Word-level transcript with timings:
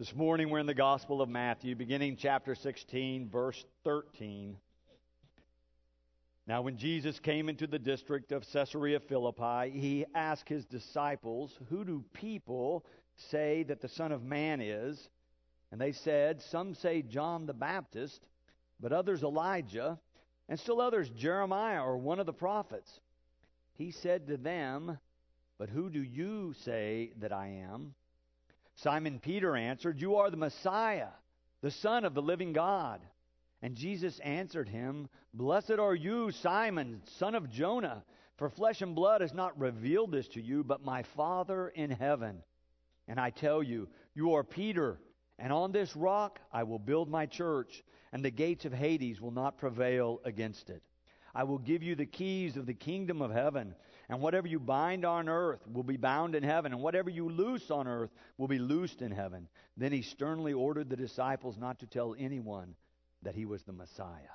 This 0.00 0.16
morning 0.16 0.48
we're 0.48 0.60
in 0.60 0.66
the 0.66 0.72
Gospel 0.72 1.20
of 1.20 1.28
Matthew, 1.28 1.76
beginning 1.76 2.16
chapter 2.16 2.54
16, 2.54 3.28
verse 3.28 3.62
13. 3.84 4.56
Now, 6.46 6.62
when 6.62 6.78
Jesus 6.78 7.20
came 7.20 7.50
into 7.50 7.66
the 7.66 7.78
district 7.78 8.32
of 8.32 8.50
Caesarea 8.50 8.98
Philippi, 8.98 9.78
he 9.78 10.06
asked 10.14 10.48
his 10.48 10.64
disciples, 10.64 11.52
Who 11.68 11.84
do 11.84 12.02
people 12.14 12.86
say 13.30 13.62
that 13.64 13.82
the 13.82 13.90
Son 13.90 14.10
of 14.10 14.24
Man 14.24 14.62
is? 14.62 15.10
And 15.70 15.78
they 15.78 15.92
said, 15.92 16.40
Some 16.40 16.74
say 16.74 17.02
John 17.02 17.44
the 17.44 17.52
Baptist, 17.52 18.26
but 18.80 18.94
others 18.94 19.22
Elijah, 19.22 19.98
and 20.48 20.58
still 20.58 20.80
others 20.80 21.10
Jeremiah 21.10 21.84
or 21.84 21.98
one 21.98 22.20
of 22.20 22.24
the 22.24 22.32
prophets. 22.32 22.90
He 23.74 23.90
said 23.90 24.28
to 24.28 24.38
them, 24.38 24.98
But 25.58 25.68
who 25.68 25.90
do 25.90 26.02
you 26.02 26.54
say 26.64 27.12
that 27.18 27.34
I 27.34 27.48
am? 27.70 27.92
Simon 28.76 29.18
Peter 29.18 29.56
answered, 29.56 30.00
You 30.00 30.16
are 30.16 30.30
the 30.30 30.36
Messiah, 30.36 31.08
the 31.60 31.70
Son 31.70 32.04
of 32.04 32.14
the 32.14 32.22
living 32.22 32.52
God. 32.52 33.00
And 33.62 33.76
Jesus 33.76 34.18
answered 34.20 34.68
him, 34.68 35.08
Blessed 35.34 35.72
are 35.78 35.94
you, 35.94 36.30
Simon, 36.30 37.02
son 37.18 37.34
of 37.34 37.50
Jonah, 37.50 38.04
for 38.36 38.48
flesh 38.48 38.80
and 38.80 38.94
blood 38.94 39.20
has 39.20 39.34
not 39.34 39.58
revealed 39.60 40.12
this 40.12 40.28
to 40.28 40.40
you, 40.40 40.64
but 40.64 40.82
my 40.82 41.02
Father 41.02 41.68
in 41.68 41.90
heaven. 41.90 42.42
And 43.06 43.20
I 43.20 43.30
tell 43.30 43.62
you, 43.62 43.88
you 44.14 44.34
are 44.34 44.44
Peter, 44.44 44.98
and 45.38 45.52
on 45.52 45.72
this 45.72 45.94
rock 45.94 46.40
I 46.52 46.62
will 46.62 46.78
build 46.78 47.10
my 47.10 47.26
church, 47.26 47.82
and 48.12 48.24
the 48.24 48.30
gates 48.30 48.64
of 48.64 48.72
Hades 48.72 49.20
will 49.20 49.30
not 49.30 49.58
prevail 49.58 50.20
against 50.24 50.70
it. 50.70 50.82
I 51.34 51.44
will 51.44 51.58
give 51.58 51.82
you 51.82 51.94
the 51.94 52.06
keys 52.06 52.56
of 52.56 52.66
the 52.66 52.74
kingdom 52.74 53.20
of 53.20 53.30
heaven. 53.30 53.74
And 54.10 54.20
whatever 54.20 54.48
you 54.48 54.58
bind 54.58 55.04
on 55.04 55.28
earth 55.28 55.60
will 55.72 55.84
be 55.84 55.96
bound 55.96 56.34
in 56.34 56.42
heaven, 56.42 56.72
and 56.72 56.82
whatever 56.82 57.08
you 57.08 57.30
loose 57.30 57.70
on 57.70 57.86
earth 57.86 58.10
will 58.38 58.48
be 58.48 58.58
loosed 58.58 59.02
in 59.02 59.12
heaven. 59.12 59.46
Then 59.76 59.92
he 59.92 60.02
sternly 60.02 60.52
ordered 60.52 60.90
the 60.90 60.96
disciples 60.96 61.56
not 61.56 61.78
to 61.78 61.86
tell 61.86 62.16
anyone 62.18 62.74
that 63.22 63.36
he 63.36 63.44
was 63.44 63.62
the 63.62 63.72
Messiah. 63.72 64.34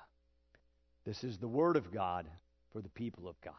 This 1.06 1.26
is 1.26 1.38
the 1.38 1.50
word 1.50 1.76
of 1.76 1.92
God 1.92 2.26
for 2.72 2.82
the 2.82 2.88
people 2.88 3.28
of 3.28 3.36
God. 3.42 3.54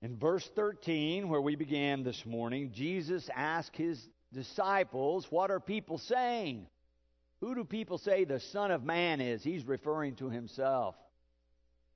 In 0.00 0.16
verse 0.16 0.48
13, 0.54 1.28
where 1.28 1.40
we 1.40 1.56
began 1.56 2.04
this 2.04 2.24
morning, 2.24 2.70
Jesus 2.72 3.28
asked 3.34 3.76
his 3.76 4.08
disciples, 4.32 5.26
What 5.30 5.50
are 5.50 5.60
people 5.60 5.98
saying? 5.98 6.66
Who 7.40 7.54
do 7.54 7.64
people 7.64 7.98
say 7.98 8.24
the 8.24 8.40
Son 8.40 8.70
of 8.70 8.84
Man 8.84 9.20
is? 9.20 9.44
He's 9.44 9.64
referring 9.64 10.16
to 10.16 10.28
himself. 10.28 10.96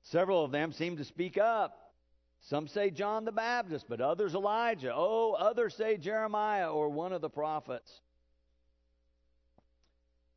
Several 0.03 0.43
of 0.43 0.51
them 0.51 0.71
seem 0.71 0.97
to 0.97 1.03
speak 1.03 1.37
up. 1.37 1.93
Some 2.41 2.67
say 2.67 2.89
John 2.89 3.23
the 3.23 3.31
Baptist, 3.31 3.85
but 3.87 4.01
others 4.01 4.35
Elijah. 4.35 4.91
Oh, 4.93 5.33
others 5.33 5.75
say 5.75 5.97
Jeremiah 5.97 6.71
or 6.71 6.89
one 6.89 7.13
of 7.13 7.21
the 7.21 7.29
prophets. 7.29 8.01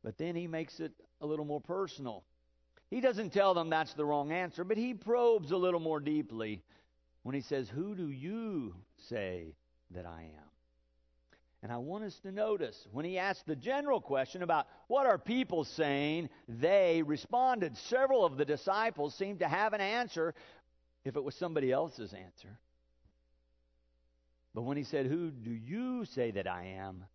But 0.03 0.17
then 0.17 0.35
he 0.35 0.47
makes 0.47 0.79
it 0.79 0.93
a 1.19 1.25
little 1.25 1.45
more 1.45 1.59
personal. 1.59 2.23
He 2.89 3.01
doesn't 3.01 3.33
tell 3.33 3.53
them 3.53 3.69
that's 3.69 3.93
the 3.93 4.05
wrong 4.05 4.31
answer, 4.31 4.63
but 4.63 4.77
he 4.77 4.93
probes 4.93 5.51
a 5.51 5.57
little 5.57 5.81
more 5.81 5.99
deeply 5.99 6.63
when 7.23 7.35
he 7.35 7.41
says, 7.41 7.67
Who 7.67 7.93
do 7.93 8.09
you 8.09 8.73
say 9.09 9.55
that 9.91 10.05
I 10.05 10.21
am? 10.21 10.46
And 11.63 11.71
I 11.71 11.77
want 11.77 12.03
us 12.03 12.19
to 12.19 12.31
notice 12.31 12.87
when 12.91 13.03
he 13.03 13.17
asked 13.17 13.47
the 13.47 13.55
general 13.55 13.99
question 13.99 14.43
about 14.43 14.67
what 14.87 15.07
are 15.07 15.17
people 15.17 15.63
saying, 15.63 16.29
they 16.47 17.01
responded. 17.03 17.75
Several 17.77 18.23
of 18.23 18.37
the 18.37 18.45
disciples 18.45 19.15
seemed 19.15 19.39
to 19.39 19.47
have 19.47 19.73
an 19.73 19.81
answer 19.81 20.35
if 21.03 21.15
it 21.15 21.23
was 21.23 21.35
somebody 21.35 21.71
else's 21.71 22.13
answer. 22.13 22.59
But 24.53 24.63
when 24.63 24.77
he 24.77 24.83
said, 24.83 25.07
Who 25.07 25.31
do 25.31 25.51
you 25.51 26.05
say 26.05 26.31
that 26.31 26.47
I 26.47 26.75
am? 26.77 27.05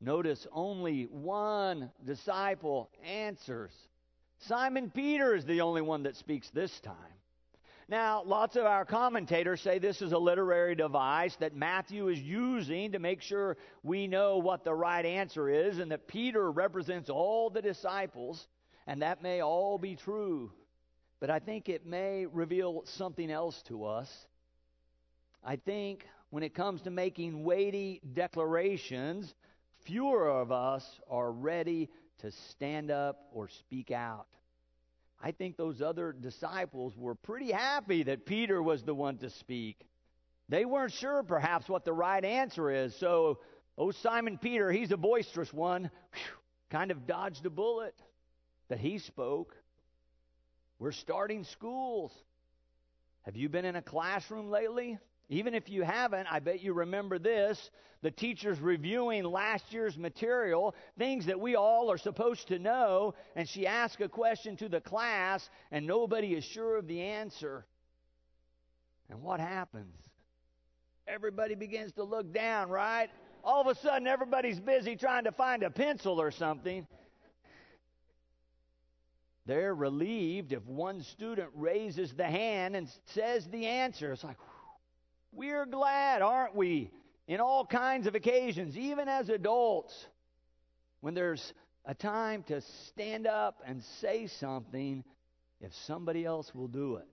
Notice 0.00 0.48
only 0.50 1.04
one 1.04 1.90
disciple 2.04 2.90
answers. 3.04 3.72
Simon 4.40 4.90
Peter 4.90 5.36
is 5.36 5.44
the 5.44 5.60
only 5.60 5.82
one 5.82 6.02
that 6.02 6.16
speaks 6.16 6.50
this 6.50 6.80
time. 6.80 6.94
Now, 7.92 8.22
lots 8.24 8.56
of 8.56 8.64
our 8.64 8.86
commentators 8.86 9.60
say 9.60 9.78
this 9.78 10.00
is 10.00 10.12
a 10.12 10.18
literary 10.18 10.74
device 10.74 11.36
that 11.40 11.54
Matthew 11.54 12.08
is 12.08 12.18
using 12.18 12.92
to 12.92 12.98
make 12.98 13.20
sure 13.20 13.58
we 13.82 14.06
know 14.06 14.38
what 14.38 14.64
the 14.64 14.72
right 14.72 15.04
answer 15.04 15.50
is, 15.50 15.78
and 15.78 15.92
that 15.92 16.08
Peter 16.08 16.50
represents 16.50 17.10
all 17.10 17.50
the 17.50 17.60
disciples, 17.60 18.48
and 18.86 19.02
that 19.02 19.22
may 19.22 19.42
all 19.42 19.76
be 19.76 19.94
true. 19.94 20.50
But 21.20 21.28
I 21.28 21.38
think 21.38 21.68
it 21.68 21.84
may 21.84 22.24
reveal 22.24 22.80
something 22.86 23.30
else 23.30 23.60
to 23.64 23.84
us. 23.84 24.26
I 25.44 25.56
think 25.56 26.06
when 26.30 26.42
it 26.42 26.54
comes 26.54 26.80
to 26.82 26.90
making 26.90 27.44
weighty 27.44 28.00
declarations, 28.14 29.34
fewer 29.84 30.30
of 30.30 30.50
us 30.50 30.98
are 31.10 31.30
ready 31.30 31.90
to 32.20 32.30
stand 32.30 32.90
up 32.90 33.26
or 33.34 33.48
speak 33.48 33.90
out. 33.90 34.28
I 35.22 35.30
think 35.30 35.56
those 35.56 35.80
other 35.80 36.12
disciples 36.12 36.96
were 36.96 37.14
pretty 37.14 37.52
happy 37.52 38.02
that 38.04 38.26
Peter 38.26 38.60
was 38.60 38.82
the 38.82 38.94
one 38.94 39.18
to 39.18 39.30
speak. 39.30 39.86
They 40.48 40.64
weren't 40.64 40.92
sure, 40.92 41.22
perhaps, 41.22 41.68
what 41.68 41.84
the 41.84 41.92
right 41.92 42.24
answer 42.24 42.70
is. 42.70 42.94
So, 42.96 43.38
oh, 43.78 43.92
Simon 43.92 44.36
Peter, 44.36 44.72
he's 44.72 44.90
a 44.90 44.96
boisterous 44.96 45.52
one, 45.52 45.82
whew, 46.12 46.38
kind 46.70 46.90
of 46.90 47.06
dodged 47.06 47.46
a 47.46 47.50
bullet 47.50 47.94
that 48.68 48.80
he 48.80 48.98
spoke. 48.98 49.54
We're 50.80 50.90
starting 50.90 51.44
schools. 51.44 52.12
Have 53.22 53.36
you 53.36 53.48
been 53.48 53.64
in 53.64 53.76
a 53.76 53.82
classroom 53.82 54.50
lately? 54.50 54.98
Even 55.28 55.54
if 55.54 55.68
you 55.68 55.82
haven't, 55.82 56.26
I 56.30 56.40
bet 56.40 56.62
you 56.62 56.72
remember 56.72 57.18
this. 57.18 57.70
The 58.02 58.10
teacher's 58.10 58.60
reviewing 58.60 59.24
last 59.24 59.72
year's 59.72 59.96
material, 59.96 60.74
things 60.98 61.26
that 61.26 61.40
we 61.40 61.54
all 61.54 61.90
are 61.90 61.98
supposed 61.98 62.48
to 62.48 62.58
know, 62.58 63.14
and 63.36 63.48
she 63.48 63.66
asks 63.66 64.02
a 64.02 64.08
question 64.08 64.56
to 64.56 64.68
the 64.68 64.80
class, 64.80 65.48
and 65.70 65.86
nobody 65.86 66.34
is 66.34 66.44
sure 66.44 66.76
of 66.76 66.88
the 66.88 67.00
answer. 67.00 67.64
And 69.08 69.22
what 69.22 69.40
happens? 69.40 69.94
Everybody 71.06 71.54
begins 71.54 71.92
to 71.92 72.04
look 72.04 72.32
down, 72.32 72.70
right? 72.70 73.08
All 73.44 73.60
of 73.60 73.66
a 73.66 73.74
sudden, 73.80 74.06
everybody's 74.06 74.60
busy 74.60 74.96
trying 74.96 75.24
to 75.24 75.32
find 75.32 75.62
a 75.62 75.70
pencil 75.70 76.20
or 76.20 76.30
something. 76.30 76.86
They're 79.46 79.74
relieved 79.74 80.52
if 80.52 80.64
one 80.66 81.02
student 81.02 81.50
raises 81.54 82.12
the 82.14 82.24
hand 82.24 82.76
and 82.76 82.88
says 83.06 83.46
the 83.48 83.66
answer. 83.66 84.12
It's 84.12 84.22
like, 84.22 84.36
we're 85.32 85.66
glad, 85.66 86.22
aren't 86.22 86.54
we, 86.54 86.90
in 87.26 87.40
all 87.40 87.64
kinds 87.64 88.06
of 88.06 88.14
occasions, 88.14 88.76
even 88.76 89.08
as 89.08 89.28
adults, 89.28 90.06
when 91.00 91.14
there's 91.14 91.52
a 91.84 91.94
time 91.94 92.42
to 92.44 92.60
stand 92.88 93.26
up 93.26 93.62
and 93.66 93.82
say 94.00 94.26
something 94.26 95.02
if 95.60 95.74
somebody 95.86 96.24
else 96.24 96.54
will 96.54 96.68
do 96.68 96.96
it. 96.96 97.08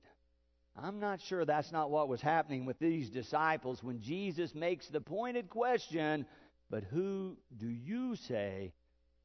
I'm 0.75 1.00
not 1.00 1.19
sure 1.22 1.44
that's 1.44 1.72
not 1.72 1.91
what 1.91 2.07
was 2.07 2.22
happening 2.22 2.66
with 2.66 2.80
these 2.80 3.09
disciples 3.09 3.84
when 3.84 4.02
Jesus 4.02 4.53
makes 4.56 4.88
the 4.88 5.01
pointed 5.01 5.50
question, 5.50 6.25
but 6.69 6.84
who 6.84 7.38
do 7.57 7.68
you 7.68 8.16
say 8.16 8.74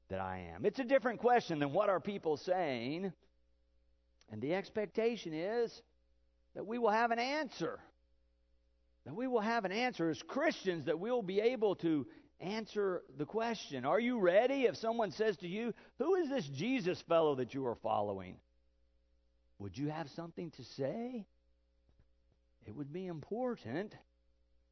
that 0.08 0.20
I 0.20 0.48
am? 0.54 0.64
It's 0.64 0.78
a 0.78 0.84
different 0.84 1.20
question 1.20 1.58
than 1.58 1.72
what 1.72 1.90
are 1.90 2.00
people 2.00 2.36
saying. 2.36 3.12
And 4.32 4.40
the 4.40 4.54
expectation 4.54 5.32
is 5.32 5.82
that 6.54 6.66
we 6.66 6.78
will 6.78 6.90
have 6.90 7.10
an 7.10 7.18
answer 7.18 7.78
that 9.04 9.14
we 9.14 9.26
will 9.26 9.40
have 9.40 9.64
an 9.64 9.72
answer 9.72 10.08
as 10.08 10.22
Christians, 10.22 10.86
that 10.86 10.98
we'll 10.98 11.22
be 11.22 11.40
able 11.40 11.76
to 11.76 12.06
answer 12.40 13.02
the 13.18 13.26
question. 13.26 13.84
Are 13.84 14.00
you 14.00 14.18
ready 14.18 14.64
if 14.64 14.76
someone 14.76 15.12
says 15.12 15.36
to 15.38 15.48
you, 15.48 15.74
Who 15.98 16.16
is 16.16 16.28
this 16.28 16.46
Jesus 16.46 17.00
fellow 17.02 17.36
that 17.36 17.54
you 17.54 17.66
are 17.66 17.76
following? 17.76 18.36
Would 19.58 19.78
you 19.78 19.88
have 19.88 20.08
something 20.10 20.50
to 20.52 20.64
say? 20.76 21.26
It 22.66 22.74
would 22.74 22.92
be 22.92 23.06
important 23.06 23.94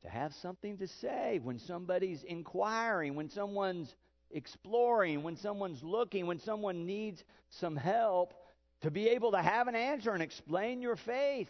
to 0.03 0.09
have 0.09 0.33
something 0.35 0.79
to 0.79 0.89
say 0.89 1.39
when 1.43 1.59
somebody's 1.59 2.23
inquiring, 2.25 3.15
when 3.15 3.29
someone's 3.31 3.95
exploring, 4.31 5.23
when 5.23 5.37
someone's 5.37 5.83
looking, 5.83 6.27
when 6.27 6.41
someone 6.41 6.87
needs 6.87 7.23
some 7.51 7.77
help, 7.77 8.35
to 8.81 8.91
be 8.91 9.11
able 9.11 9.33
to 9.33 9.43
have 9.43 9.69
an 9.69 9.77
answer 9.77 10.11
and 10.13 10.23
explain 10.23 10.83
your 10.83 10.97
faith. 10.97 11.49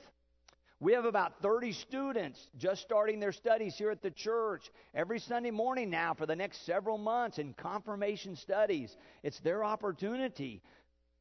We 0.82 0.94
have 0.94 1.04
about 1.04 1.40
30 1.42 1.74
students 1.74 2.48
just 2.58 2.82
starting 2.82 3.20
their 3.20 3.30
studies 3.30 3.76
here 3.76 3.92
at 3.92 4.02
the 4.02 4.10
church 4.10 4.68
every 4.92 5.20
Sunday 5.20 5.52
morning 5.52 5.90
now 5.90 6.12
for 6.12 6.26
the 6.26 6.34
next 6.34 6.66
several 6.66 6.98
months 6.98 7.38
in 7.38 7.54
confirmation 7.54 8.34
studies. 8.34 8.96
It's 9.22 9.38
their 9.38 9.62
opportunity 9.62 10.60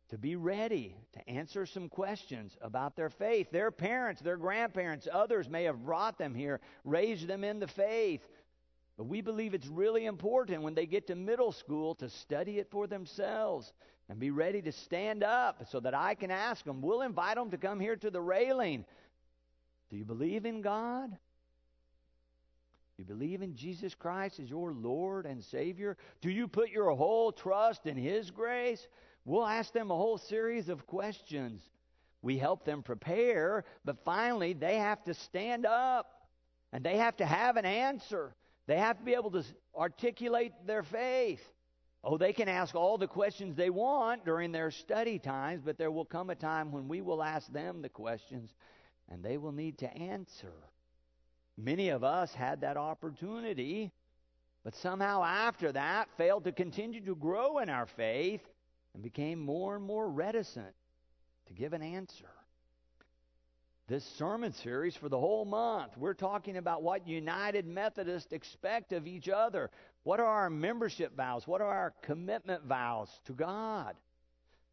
to 0.09 0.17
be 0.17 0.35
ready 0.35 0.95
to 1.13 1.29
answer 1.29 1.67
some 1.67 1.89
questions 1.89 2.57
about 2.59 2.95
their 2.95 3.11
faith. 3.11 3.51
Their 3.51 3.69
parents, 3.69 4.19
their 4.19 4.35
grandparents, 4.35 5.07
others 5.13 5.47
may 5.47 5.65
have 5.65 5.85
brought 5.85 6.17
them 6.17 6.33
here, 6.33 6.59
raised 6.83 7.27
them 7.27 7.43
in 7.43 7.59
the 7.59 7.67
faith. 7.67 8.27
But 8.97 9.03
we 9.03 9.21
believe 9.21 9.53
it's 9.53 9.67
really 9.67 10.07
important 10.07 10.63
when 10.63 10.73
they 10.73 10.87
get 10.87 11.05
to 11.07 11.15
middle 11.15 11.51
school 11.51 11.93
to 11.95 12.09
study 12.09 12.57
it 12.57 12.71
for 12.71 12.87
themselves 12.87 13.71
and 14.09 14.19
be 14.19 14.31
ready 14.31 14.63
to 14.63 14.71
stand 14.71 15.23
up 15.23 15.67
so 15.69 15.79
that 15.79 15.93
I 15.93 16.15
can 16.15 16.31
ask 16.31 16.65
them. 16.65 16.81
We'll 16.81 17.03
invite 17.03 17.35
them 17.35 17.51
to 17.51 17.57
come 17.57 17.79
here 17.79 17.95
to 17.97 18.09
the 18.09 18.21
railing. 18.21 18.85
Do 19.91 19.97
you 19.97 20.05
believe 20.05 20.45
in 20.45 20.61
God? 20.61 21.11
Do 21.11 21.17
you 22.97 23.03
believe 23.03 23.41
in 23.41 23.55
Jesus 23.55 23.93
Christ 23.93 24.39
as 24.39 24.49
your 24.49 24.73
Lord 24.73 25.25
and 25.25 25.43
Savior? 25.43 25.97
Do 26.21 26.31
you 26.31 26.47
put 26.47 26.69
your 26.69 26.91
whole 26.91 27.33
trust 27.33 27.85
in 27.85 27.97
His 27.97 28.31
grace? 28.31 28.87
We'll 29.25 29.45
ask 29.45 29.73
them 29.73 29.91
a 29.91 29.95
whole 29.95 30.17
series 30.17 30.69
of 30.69 30.87
questions. 30.87 31.61
We 32.21 32.37
help 32.37 32.63
them 32.63 32.83
prepare, 32.83 33.65
but 33.83 34.03
finally 34.05 34.53
they 34.53 34.77
have 34.77 35.03
to 35.03 35.13
stand 35.13 35.65
up 35.65 36.29
and 36.71 36.85
they 36.85 36.97
have 36.97 37.17
to 37.17 37.25
have 37.25 37.57
an 37.57 37.65
answer. 37.65 38.33
They 38.67 38.77
have 38.77 38.97
to 38.97 39.03
be 39.03 39.13
able 39.13 39.31
to 39.31 39.43
articulate 39.75 40.53
their 40.65 40.83
faith. 40.83 41.41
Oh, 42.03 42.17
they 42.17 42.31
can 42.31 42.47
ask 42.47 42.75
all 42.75 42.97
the 42.97 43.07
questions 43.07 43.55
they 43.55 43.69
want 43.69 44.23
during 44.23 44.53
their 44.53 44.71
study 44.71 45.19
times, 45.19 45.61
but 45.63 45.77
there 45.77 45.91
will 45.91 46.05
come 46.05 46.29
a 46.29 46.35
time 46.35 46.71
when 46.71 46.87
we 46.87 47.01
will 47.01 47.21
ask 47.21 47.51
them 47.51 47.81
the 47.81 47.89
questions 47.89 48.53
and 49.11 49.23
they 49.23 49.37
will 49.37 49.51
need 49.51 49.77
to 49.79 49.93
answer. 49.93 50.53
Many 51.57 51.89
of 51.89 52.03
us 52.03 52.33
had 52.33 52.61
that 52.61 52.77
opportunity, 52.77 53.91
but 54.63 54.75
somehow 54.75 55.23
after 55.23 55.71
that 55.73 56.07
failed 56.17 56.45
to 56.45 56.51
continue 56.51 57.03
to 57.05 57.15
grow 57.15 57.59
in 57.59 57.69
our 57.69 57.85
faith 57.85 58.41
and 58.93 59.03
became 59.03 59.39
more 59.39 59.75
and 59.75 59.85
more 59.85 60.09
reticent 60.09 60.73
to 61.47 61.53
give 61.53 61.73
an 61.73 61.81
answer. 61.81 62.29
This 63.87 64.05
sermon 64.17 64.53
series 64.53 64.95
for 64.95 65.09
the 65.09 65.19
whole 65.19 65.43
month, 65.43 65.97
we're 65.97 66.13
talking 66.13 66.55
about 66.55 66.81
what 66.81 67.05
United 67.05 67.67
Methodists 67.67 68.31
expect 68.31 68.93
of 68.93 69.05
each 69.05 69.27
other. 69.27 69.69
What 70.03 70.21
are 70.21 70.25
our 70.25 70.49
membership 70.49 71.15
vows? 71.17 71.45
What 71.45 71.59
are 71.59 71.67
our 71.67 71.93
commitment 72.01 72.63
vows 72.63 73.09
to 73.25 73.33
God? 73.33 73.97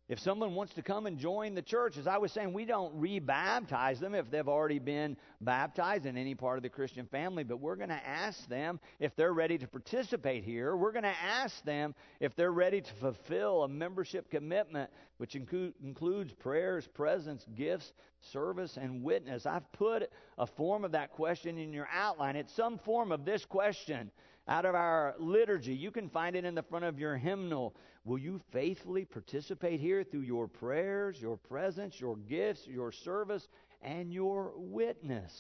If 0.09 0.21
someone 0.21 0.55
wants 0.55 0.73
to 0.75 0.83
come 0.83 1.05
and 1.05 1.19
join 1.19 1.55
the 1.55 1.61
church, 1.61 1.99
as 1.99 2.07
I 2.07 2.17
was 2.17 2.33
saying, 2.33 2.55
we 2.55 2.65
don't 2.65 2.99
rebaptize 2.99 4.01
them 4.01 4.15
if 4.15 4.31
they've 4.31 4.49
already 4.49 4.79
been 4.79 5.19
baptized 5.43 6.07
in 6.07 6.17
any 6.17 6.35
part 6.35 6.57
of 6.57 6.63
the 6.63 6.71
Christian 6.71 7.05
family, 7.05 7.45
but 7.45 7.61
we're 7.61 7.77
going 7.77 7.91
to 7.91 8.07
ask 8.07 8.49
them 8.49 8.81
if 9.01 9.15
they're 9.17 9.35
ready 9.35 9.59
to 9.59 9.67
participate 9.67 10.45
here. 10.45 10.75
We're 10.75 10.93
going 10.93 11.03
to 11.03 11.21
ask 11.23 11.63
them 11.65 11.95
if 12.21 12.35
they're 12.37 12.53
ready 12.53 12.81
to 12.81 12.95
fulfill 13.01 13.65
a 13.65 13.69
membership 13.69 14.31
commitment, 14.31 14.91
which 15.19 15.35
include, 15.35 15.75
includes 15.85 16.33
prayers, 16.33 16.89
presence, 16.95 17.45
gifts, 17.55 17.93
service, 18.33 18.79
and 18.79 19.03
witness. 19.03 19.45
I've 19.45 19.71
put 19.73 20.11
a 20.39 20.47
form 20.47 20.87
of 20.87 20.93
that 20.93 21.13
question 21.13 21.59
in 21.59 21.71
your 21.71 21.89
outline. 21.93 22.35
It's 22.35 22.57
some 22.57 22.79
form 22.79 23.13
of 23.13 23.27
this 23.27 23.45
question 23.45 24.11
out 24.49 24.65
of 24.65 24.75
our 24.75 25.15
liturgy. 25.19 25.75
You 25.75 25.91
can 25.91 26.09
find 26.09 26.35
it 26.35 26.45
in 26.45 26.55
the 26.55 26.63
front 26.63 26.85
of 26.85 26.99
your 26.99 27.17
hymnal. 27.17 27.77
Will 28.05 28.19
you 28.19 28.41
faithfully 28.53 29.05
participate 29.05 29.81
here 29.81 30.03
through 30.03 30.23
your 30.23 30.49
prayers, 30.49 31.21
your 31.21 31.37
presence, 31.37 32.01
your 32.01 32.17
gifts, 32.17 32.67
your 32.67 32.91
service, 32.91 33.47
and 33.83 34.13
your 34.13 34.53
witness? 34.57 35.33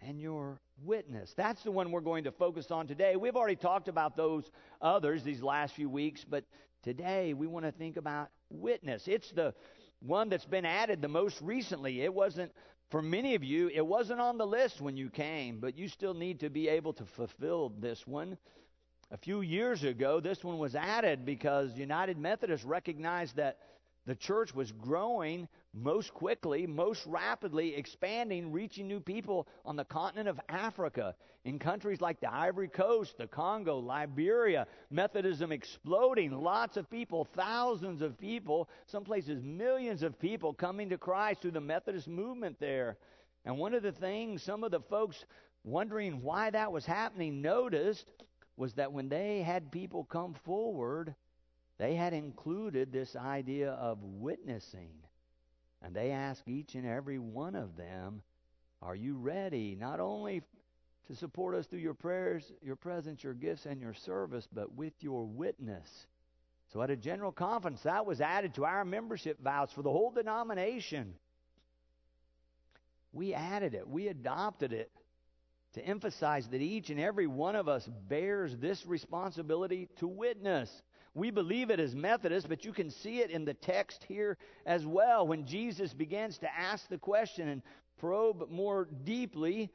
And 0.00 0.20
your 0.20 0.60
witness. 0.82 1.32
That's 1.36 1.62
the 1.62 1.70
one 1.70 1.92
we're 1.92 2.00
going 2.00 2.24
to 2.24 2.32
focus 2.32 2.70
on 2.70 2.88
today. 2.88 3.16
We've 3.16 3.36
already 3.36 3.56
talked 3.56 3.88
about 3.88 4.16
those 4.16 4.50
others 4.82 5.22
these 5.22 5.40
last 5.40 5.74
few 5.74 5.88
weeks, 5.88 6.24
but 6.28 6.44
today 6.82 7.32
we 7.32 7.46
want 7.46 7.64
to 7.64 7.72
think 7.72 7.96
about 7.96 8.28
witness. 8.50 9.04
It's 9.06 9.30
the 9.30 9.54
one 10.00 10.28
that's 10.28 10.44
been 10.44 10.66
added 10.66 11.00
the 11.00 11.08
most 11.08 11.40
recently. 11.40 12.02
It 12.02 12.12
wasn't 12.12 12.52
for 12.90 13.02
many 13.02 13.34
of 13.34 13.42
you, 13.42 13.70
it 13.74 13.84
wasn't 13.84 14.20
on 14.20 14.38
the 14.38 14.46
list 14.46 14.80
when 14.80 14.96
you 14.96 15.10
came, 15.10 15.58
but 15.58 15.76
you 15.76 15.88
still 15.88 16.14
need 16.14 16.40
to 16.40 16.50
be 16.50 16.68
able 16.68 16.92
to 16.94 17.04
fulfill 17.04 17.72
this 17.80 18.06
one. 18.06 18.36
A 19.10 19.16
few 19.16 19.42
years 19.42 19.84
ago, 19.84 20.20
this 20.20 20.42
one 20.42 20.58
was 20.58 20.74
added 20.74 21.24
because 21.24 21.76
United 21.76 22.18
Methodists 22.18 22.64
recognized 22.64 23.36
that 23.36 23.58
the 24.06 24.14
church 24.14 24.54
was 24.54 24.70
growing 24.72 25.48
most 25.72 26.12
quickly, 26.12 26.66
most 26.66 27.06
rapidly, 27.06 27.74
expanding, 27.74 28.52
reaching 28.52 28.86
new 28.86 29.00
people 29.00 29.48
on 29.64 29.76
the 29.76 29.84
continent 29.84 30.28
of 30.28 30.40
Africa, 30.48 31.14
in 31.44 31.58
countries 31.58 32.00
like 32.00 32.20
the 32.20 32.32
Ivory 32.32 32.68
Coast, 32.68 33.18
the 33.18 33.26
Congo, 33.26 33.78
Liberia. 33.78 34.66
Methodism 34.90 35.52
exploding, 35.52 36.30
lots 36.32 36.76
of 36.76 36.88
people, 36.90 37.24
thousands 37.24 38.02
of 38.02 38.18
people, 38.18 38.68
some 38.86 39.04
places 39.04 39.42
millions 39.42 40.02
of 40.02 40.18
people 40.18 40.52
coming 40.52 40.88
to 40.90 40.98
Christ 40.98 41.42
through 41.42 41.50
the 41.52 41.60
Methodist 41.60 42.08
movement 42.08 42.58
there. 42.60 42.96
And 43.44 43.58
one 43.58 43.74
of 43.74 43.82
the 43.82 43.92
things 43.92 44.42
some 44.42 44.64
of 44.64 44.70
the 44.70 44.80
folks 44.80 45.24
wondering 45.64 46.22
why 46.22 46.50
that 46.50 46.72
was 46.72 46.86
happening 46.86 47.42
noticed 47.42 48.10
was 48.56 48.74
that 48.74 48.92
when 48.92 49.08
they 49.08 49.42
had 49.42 49.72
people 49.72 50.04
come 50.04 50.34
forward, 50.44 51.14
they 51.78 51.94
had 51.94 52.12
included 52.12 52.92
this 52.92 53.16
idea 53.16 53.72
of 53.72 53.98
witnessing. 54.02 54.90
And 55.82 55.94
they 55.94 56.12
asked 56.12 56.48
each 56.48 56.74
and 56.74 56.86
every 56.86 57.18
one 57.18 57.54
of 57.54 57.76
them, 57.76 58.22
Are 58.80 58.94
you 58.94 59.16
ready 59.16 59.76
not 59.78 60.00
only 60.00 60.42
to 61.08 61.16
support 61.16 61.54
us 61.54 61.66
through 61.66 61.80
your 61.80 61.94
prayers, 61.94 62.50
your 62.62 62.76
presence, 62.76 63.22
your 63.22 63.34
gifts, 63.34 63.66
and 63.66 63.80
your 63.80 63.92
service, 63.92 64.48
but 64.52 64.74
with 64.74 64.94
your 65.00 65.26
witness? 65.26 66.06
So 66.72 66.80
at 66.82 66.90
a 66.90 66.96
general 66.96 67.32
conference, 67.32 67.82
that 67.82 68.06
was 68.06 68.20
added 68.20 68.54
to 68.54 68.64
our 68.64 68.84
membership 68.84 69.42
vows 69.42 69.70
for 69.72 69.82
the 69.82 69.90
whole 69.90 70.10
denomination. 70.10 71.14
We 73.12 73.34
added 73.34 73.74
it, 73.74 73.88
we 73.88 74.08
adopted 74.08 74.72
it 74.72 74.90
to 75.74 75.84
emphasize 75.84 76.48
that 76.48 76.60
each 76.60 76.90
and 76.90 77.00
every 77.00 77.26
one 77.26 77.56
of 77.56 77.68
us 77.68 77.88
bears 78.08 78.56
this 78.56 78.84
responsibility 78.86 79.88
to 79.98 80.08
witness. 80.08 80.70
We 81.14 81.30
believe 81.30 81.70
it 81.70 81.78
as 81.78 81.94
Methodists, 81.94 82.48
but 82.48 82.64
you 82.64 82.72
can 82.72 82.90
see 82.90 83.20
it 83.20 83.30
in 83.30 83.44
the 83.44 83.54
text 83.54 84.04
here 84.08 84.36
as 84.66 84.84
well. 84.84 85.26
When 85.26 85.46
Jesus 85.46 85.94
begins 85.94 86.38
to 86.38 86.52
ask 86.52 86.88
the 86.88 86.98
question 86.98 87.48
and 87.48 87.62
probe 87.98 88.50
more 88.50 88.88
deeply, 89.04 89.70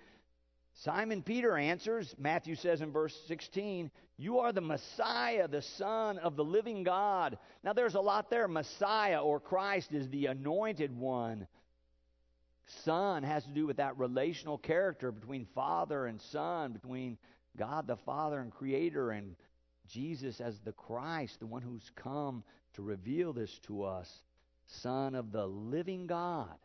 Simon 0.83 1.23
Peter 1.23 1.57
answers, 1.57 2.13
Matthew 2.17 2.55
says 2.55 2.81
in 2.81 2.91
verse 2.91 3.17
16, 3.27 3.89
You 4.17 4.39
are 4.39 4.51
the 4.51 4.61
Messiah, 4.61 5.47
the 5.47 5.61
Son 5.61 6.17
of 6.17 6.35
the 6.35 6.43
living 6.43 6.83
God. 6.83 7.37
Now 7.63 7.71
there's 7.71 7.95
a 7.95 8.01
lot 8.01 8.29
there. 8.29 8.47
Messiah 8.47 9.21
or 9.21 9.39
Christ 9.39 9.93
is 9.93 10.09
the 10.09 10.27
anointed 10.27 10.95
one. 10.95 11.47
Son 12.83 13.23
has 13.23 13.43
to 13.45 13.51
do 13.51 13.65
with 13.65 13.77
that 13.77 13.97
relational 13.97 14.57
character 14.57 15.11
between 15.11 15.47
Father 15.55 16.05
and 16.05 16.21
Son, 16.21 16.73
between 16.73 17.17
God 17.57 17.87
the 17.87 17.97
Father 17.97 18.39
and 18.39 18.51
Creator 18.51 19.11
and 19.11 19.35
Jesus 19.89 20.39
as 20.39 20.59
the 20.59 20.71
Christ, 20.71 21.39
the 21.39 21.47
one 21.47 21.61
who's 21.61 21.91
come 21.95 22.43
to 22.73 22.81
reveal 22.81 23.33
this 23.33 23.59
to 23.67 23.83
us, 23.83 24.09
Son 24.67 25.15
of 25.15 25.31
the 25.31 25.45
living 25.45 26.07
God. 26.07 26.55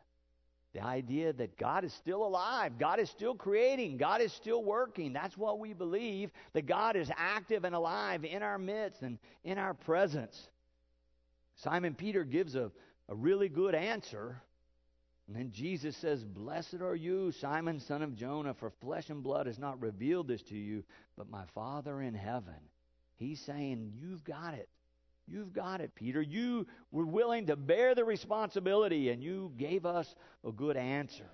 The 0.74 0.82
idea 0.82 1.32
that 1.32 1.56
God 1.56 1.84
is 1.84 1.92
still 1.94 2.26
alive, 2.26 2.78
God 2.78 2.98
is 2.98 3.08
still 3.08 3.36
creating, 3.36 3.96
God 3.96 4.20
is 4.20 4.32
still 4.32 4.62
working. 4.62 5.12
That's 5.12 5.36
what 5.36 5.60
we 5.60 5.72
believe, 5.72 6.30
that 6.52 6.66
God 6.66 6.96
is 6.96 7.10
active 7.16 7.64
and 7.64 7.76
alive 7.76 8.24
in 8.24 8.42
our 8.42 8.58
midst 8.58 9.02
and 9.02 9.18
in 9.44 9.56
our 9.56 9.74
presence. 9.74 10.36
Simon 11.56 11.94
Peter 11.94 12.24
gives 12.24 12.56
a, 12.56 12.72
a 13.08 13.14
really 13.14 13.48
good 13.48 13.76
answer. 13.76 14.42
And 15.28 15.36
then 15.36 15.52
Jesus 15.52 15.96
says, 15.96 16.24
Blessed 16.24 16.80
are 16.82 16.96
you, 16.96 17.32
Simon, 17.32 17.80
son 17.80 18.02
of 18.02 18.16
Jonah, 18.16 18.54
for 18.54 18.70
flesh 18.82 19.08
and 19.10 19.22
blood 19.22 19.46
has 19.46 19.58
not 19.58 19.80
revealed 19.80 20.28
this 20.28 20.42
to 20.42 20.56
you, 20.56 20.82
but 21.16 21.30
my 21.30 21.44
Father 21.54 22.02
in 22.02 22.14
heaven. 22.14 22.54
He's 23.16 23.40
saying, 23.40 23.92
You've 24.00 24.24
got 24.24 24.54
it. 24.54 24.68
You've 25.26 25.52
got 25.52 25.80
it, 25.80 25.94
Peter. 25.94 26.20
You 26.20 26.66
were 26.90 27.06
willing 27.06 27.46
to 27.46 27.56
bear 27.56 27.94
the 27.94 28.04
responsibility, 28.04 29.08
and 29.08 29.22
you 29.22 29.52
gave 29.56 29.86
us 29.86 30.14
a 30.46 30.52
good 30.52 30.76
answer. 30.76 31.30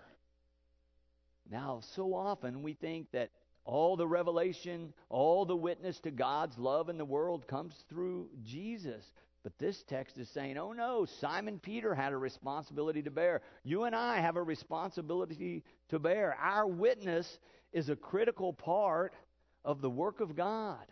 Now, 1.51 1.81
so 1.97 2.15
often 2.15 2.63
we 2.63 2.75
think 2.75 3.11
that 3.13 3.31
all 3.65 3.97
the 3.97 4.07
revelation, 4.07 4.93
all 5.09 5.45
the 5.45 5.57
witness 5.57 5.99
to 6.01 6.11
God's 6.11 6.57
love 6.57 6.89
in 6.89 6.99
the 6.99 7.05
world 7.05 7.49
comes 7.49 7.75
through 7.89 8.29
Jesus. 8.45 9.05
But 9.43 9.59
this 9.59 9.83
text 9.89 10.19
is 10.19 10.29
saying, 10.29 10.59
oh 10.59 10.73
no, 10.73 11.07
Simon 11.21 11.59
Peter 11.59 11.95
had 11.95 12.13
a 12.13 12.17
responsibility 12.17 13.03
to 13.03 13.11
bear. 13.11 13.41
You 13.65 13.85
and 13.85 13.95
I 13.95 14.19
have 14.19 14.37
a 14.37 14.43
responsibility 14.43 15.65
to 15.89 15.99
bear. 15.99 16.37
Our 16.41 16.67
witness 16.67 17.39
is 17.73 17.89
a 17.89 17.97
critical 17.97 18.53
part 18.53 19.15
of 19.65 19.81
the 19.81 19.91
work 19.91 20.21
of 20.21 20.37
God 20.37 20.87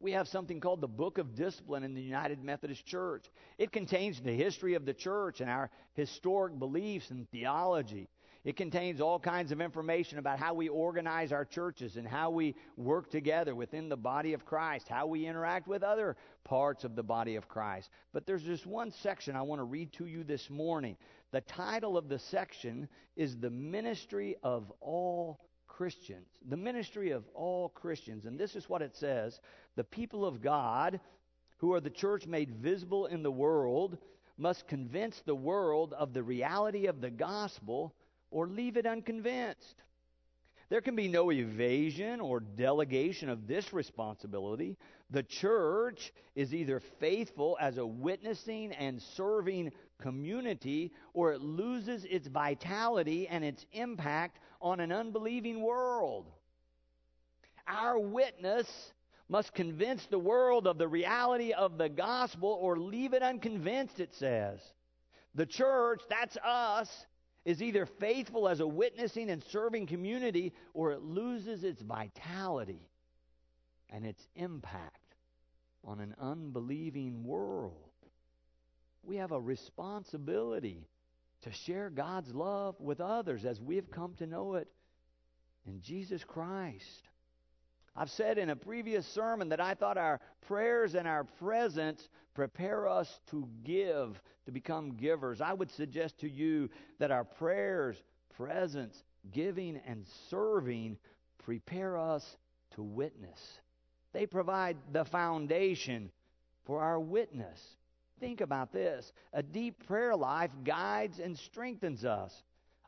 we 0.00 0.12
have 0.12 0.28
something 0.28 0.60
called 0.60 0.80
the 0.80 0.88
Book 0.88 1.18
of 1.18 1.34
Discipline 1.34 1.84
in 1.84 1.94
the 1.94 2.00
United 2.00 2.42
Methodist 2.42 2.86
Church. 2.86 3.26
It 3.58 3.70
contains 3.70 4.20
the 4.20 4.32
history 4.32 4.74
of 4.74 4.86
the 4.86 4.94
church 4.94 5.40
and 5.40 5.50
our 5.50 5.70
historic 5.92 6.58
beliefs 6.58 7.10
and 7.10 7.30
theology. 7.30 8.08
It 8.42 8.56
contains 8.56 9.02
all 9.02 9.20
kinds 9.20 9.52
of 9.52 9.60
information 9.60 10.18
about 10.18 10.38
how 10.38 10.54
we 10.54 10.70
organize 10.70 11.30
our 11.30 11.44
churches 11.44 11.96
and 11.96 12.08
how 12.08 12.30
we 12.30 12.54
work 12.78 13.10
together 13.10 13.54
within 13.54 13.90
the 13.90 13.98
body 13.98 14.32
of 14.32 14.46
Christ, 14.46 14.88
how 14.88 15.06
we 15.06 15.26
interact 15.26 15.68
with 15.68 15.82
other 15.82 16.16
parts 16.44 16.84
of 16.84 16.96
the 16.96 17.02
body 17.02 17.36
of 17.36 17.48
Christ. 17.48 17.90
But 18.14 18.24
there's 18.24 18.42
just 18.42 18.66
one 18.66 18.92
section 19.02 19.36
I 19.36 19.42
want 19.42 19.60
to 19.60 19.64
read 19.64 19.92
to 19.94 20.06
you 20.06 20.24
this 20.24 20.48
morning. 20.48 20.96
The 21.32 21.42
title 21.42 21.98
of 21.98 22.08
the 22.08 22.18
section 22.18 22.88
is 23.14 23.36
The 23.36 23.50
Ministry 23.50 24.36
of 24.42 24.72
All 24.80 25.38
Christians, 25.80 26.28
the 26.46 26.58
ministry 26.58 27.10
of 27.12 27.24
all 27.32 27.70
Christians. 27.70 28.26
And 28.26 28.38
this 28.38 28.54
is 28.54 28.68
what 28.68 28.82
it 28.82 28.94
says 28.94 29.40
The 29.76 29.84
people 29.84 30.26
of 30.26 30.42
God 30.42 31.00
who 31.56 31.72
are 31.72 31.80
the 31.80 31.88
church 31.88 32.26
made 32.26 32.50
visible 32.50 33.06
in 33.06 33.22
the 33.22 33.30
world, 33.30 33.96
must 34.36 34.68
convince 34.68 35.22
the 35.22 35.34
world 35.34 35.94
of 35.94 36.12
the 36.12 36.22
reality 36.22 36.84
of 36.84 37.00
the 37.00 37.08
gospel 37.08 37.94
or 38.30 38.46
leave 38.46 38.76
it 38.76 38.84
unconvinced. 38.84 39.82
There 40.70 40.80
can 40.80 40.94
be 40.94 41.08
no 41.08 41.32
evasion 41.32 42.20
or 42.20 42.38
delegation 42.38 43.28
of 43.28 43.48
this 43.48 43.72
responsibility. 43.72 44.78
The 45.10 45.24
church 45.24 46.12
is 46.36 46.54
either 46.54 46.78
faithful 47.00 47.58
as 47.60 47.76
a 47.76 47.84
witnessing 47.84 48.72
and 48.72 49.02
serving 49.02 49.72
community, 50.00 50.92
or 51.12 51.32
it 51.32 51.40
loses 51.40 52.04
its 52.04 52.28
vitality 52.28 53.26
and 53.26 53.44
its 53.44 53.66
impact 53.72 54.38
on 54.62 54.78
an 54.78 54.92
unbelieving 54.92 55.60
world. 55.60 56.30
Our 57.66 57.98
witness 57.98 58.92
must 59.28 59.52
convince 59.52 60.06
the 60.06 60.18
world 60.20 60.68
of 60.68 60.78
the 60.78 60.88
reality 60.88 61.52
of 61.52 61.78
the 61.78 61.88
gospel 61.88 62.56
or 62.60 62.78
leave 62.78 63.12
it 63.12 63.24
unconvinced, 63.24 63.98
it 63.98 64.14
says. 64.14 64.60
The 65.34 65.46
church, 65.46 66.00
that's 66.08 66.36
us, 66.44 67.06
is 67.44 67.62
either 67.62 67.86
faithful 67.86 68.48
as 68.48 68.60
a 68.60 68.66
witnessing 68.66 69.30
and 69.30 69.42
serving 69.44 69.86
community 69.86 70.52
or 70.74 70.92
it 70.92 71.02
loses 71.02 71.64
its 71.64 71.80
vitality 71.80 72.88
and 73.88 74.04
its 74.04 74.26
impact 74.36 75.16
on 75.84 76.00
an 76.00 76.14
unbelieving 76.20 77.24
world. 77.24 77.74
We 79.02 79.16
have 79.16 79.32
a 79.32 79.40
responsibility 79.40 80.86
to 81.42 81.52
share 81.52 81.88
God's 81.88 82.34
love 82.34 82.78
with 82.78 83.00
others 83.00 83.44
as 83.44 83.60
we 83.60 83.76
have 83.76 83.90
come 83.90 84.14
to 84.18 84.26
know 84.26 84.54
it 84.54 84.68
in 85.66 85.80
Jesus 85.80 86.22
Christ. 86.22 87.08
I've 88.00 88.10
said 88.10 88.38
in 88.38 88.48
a 88.48 88.56
previous 88.56 89.06
sermon 89.08 89.50
that 89.50 89.60
I 89.60 89.74
thought 89.74 89.98
our 89.98 90.20
prayers 90.46 90.94
and 90.94 91.06
our 91.06 91.24
presence 91.24 92.08
prepare 92.32 92.88
us 92.88 93.20
to 93.30 93.46
give, 93.62 94.18
to 94.46 94.50
become 94.50 94.96
givers. 94.96 95.42
I 95.42 95.52
would 95.52 95.70
suggest 95.72 96.18
to 96.20 96.28
you 96.30 96.70
that 96.98 97.10
our 97.10 97.24
prayers, 97.24 98.02
presence, 98.38 99.04
giving, 99.30 99.78
and 99.86 100.06
serving 100.30 100.96
prepare 101.44 101.98
us 101.98 102.24
to 102.70 102.82
witness. 102.82 103.38
They 104.14 104.24
provide 104.24 104.78
the 104.90 105.04
foundation 105.04 106.10
for 106.64 106.80
our 106.80 106.98
witness. 106.98 107.60
Think 108.18 108.40
about 108.40 108.72
this. 108.72 109.12
A 109.34 109.42
deep 109.42 109.86
prayer 109.86 110.16
life 110.16 110.52
guides 110.64 111.18
and 111.18 111.36
strengthens 111.36 112.06
us. 112.06 112.32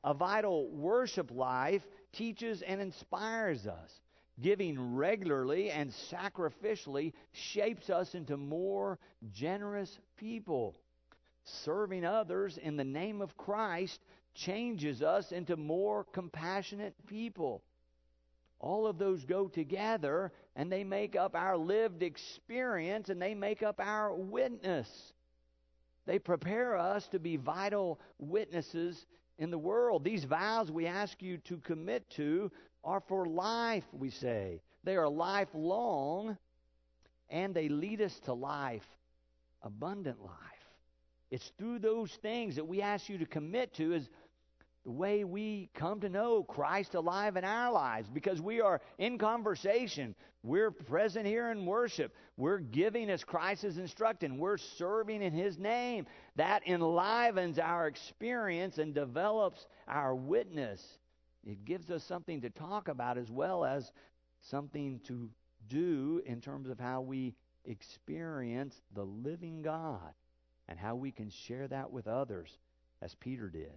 A 0.05 0.15
vital 0.15 0.71
worship 0.71 1.31
life 1.31 1.87
teaches 2.15 2.63
and 2.63 2.81
inspires 2.81 3.67
us. 3.67 4.01
Giving 4.41 4.97
regularly 4.97 5.71
and 5.71 5.91
sacrificially 5.91 7.13
shapes 7.33 7.91
us 7.91 8.15
into 8.15 8.37
more 8.37 8.99
generous 9.33 9.99
people. 10.17 10.75
Serving 11.45 12.05
others 12.05 12.57
in 12.57 12.77
the 12.77 12.85
name 12.85 13.21
of 13.21 13.37
Christ 13.37 14.01
changes 14.35 15.03
us 15.03 15.33
into 15.33 15.57
more 15.57 16.05
compassionate 16.05 16.95
people. 17.07 17.63
All 18.59 18.87
of 18.87 18.97
those 18.97 19.25
go 19.25 19.49
together 19.49 20.33
and 20.55 20.71
they 20.71 20.85
make 20.85 21.17
up 21.17 21.35
our 21.35 21.57
lived 21.57 22.03
experience 22.03 23.09
and 23.09 23.21
they 23.21 23.35
make 23.35 23.63
up 23.63 23.81
our 23.81 24.15
witness. 24.15 25.13
They 26.07 26.19
prepare 26.19 26.77
us 26.77 27.07
to 27.09 27.19
be 27.19 27.37
vital 27.37 28.01
witnesses 28.19 29.05
in 29.39 29.51
the 29.51 29.59
world. 29.59 30.05
These 30.05 30.25
vows 30.25 30.71
we 30.71 30.87
ask 30.87 31.21
you 31.21 31.39
to 31.39 31.59
commit 31.59 32.09
to 32.11 32.51
are 32.85 33.01
for 33.01 33.27
life, 33.27 33.85
we 33.93 34.11
say. 34.11 34.61
They 34.85 34.97
are 34.97 35.09
lifelong, 35.09 36.37
and 37.31 37.55
they 37.55 37.69
lead 37.69 38.01
us 38.01 38.19
to 38.25 38.33
life, 38.33 38.87
abundant 39.63 40.21
life. 40.23 40.39
It's 41.31 41.51
through 41.59 41.79
those 41.79 42.13
things 42.23 42.57
that 42.57 42.67
we 42.67 42.83
ask 42.83 43.09
you 43.09 43.19
to 43.19 43.27
commit 43.27 43.75
to 43.75 43.95
is 43.95 44.09
the 44.85 44.91
way 44.91 45.23
we 45.23 45.71
come 45.75 46.01
to 46.01 46.09
know 46.09 46.43
Christ 46.43 46.95
alive 46.95 47.37
in 47.37 47.45
our 47.45 47.73
lives 47.73 48.09
because 48.13 48.41
we 48.41 48.61
are 48.61 48.81
in 48.99 49.17
conversation. 49.17 50.15
We're 50.43 50.73
present 50.73 51.25
here 51.25 51.53
in 51.53 51.65
worship. 51.65 52.13
We're 52.37 52.59
giving 52.59 53.09
as 53.09 53.23
Christ 53.23 53.63
is 53.63 53.79
instructing. 53.79 54.39
We're 54.39 54.59
serving 54.59 55.23
in 55.23 55.33
His 55.33 55.57
name. 55.57 56.07
That 56.35 56.67
enlivens 56.67 57.61
our 57.61 57.87
experience 57.87 58.79
and 58.79 58.93
develops 58.93 59.65
our 59.87 60.15
witness. 60.15 60.85
It 61.45 61.65
gives 61.65 61.91
us 61.91 62.05
something 62.05 62.41
to 62.43 62.51
talk 62.51 62.89
about 62.89 63.19
as 63.19 63.31
well 63.31 63.65
as 63.65 63.91
something 64.41 65.01
to 65.05 65.31
do 65.69 66.23
in 66.27 66.41
terms 66.41 66.69
of 66.69 66.79
how 66.79 67.01
we 67.01 67.35
experience 67.65 68.81
the 68.95 69.05
living 69.05 69.63
God 69.63 70.13
and 70.69 70.79
how 70.79 70.95
we 70.95 71.11
can 71.11 71.31
share 71.31 71.69
that 71.69 71.91
with 71.91 72.07
others 72.07 72.59
as 73.01 73.15
Peter 73.17 73.49
did. 73.49 73.73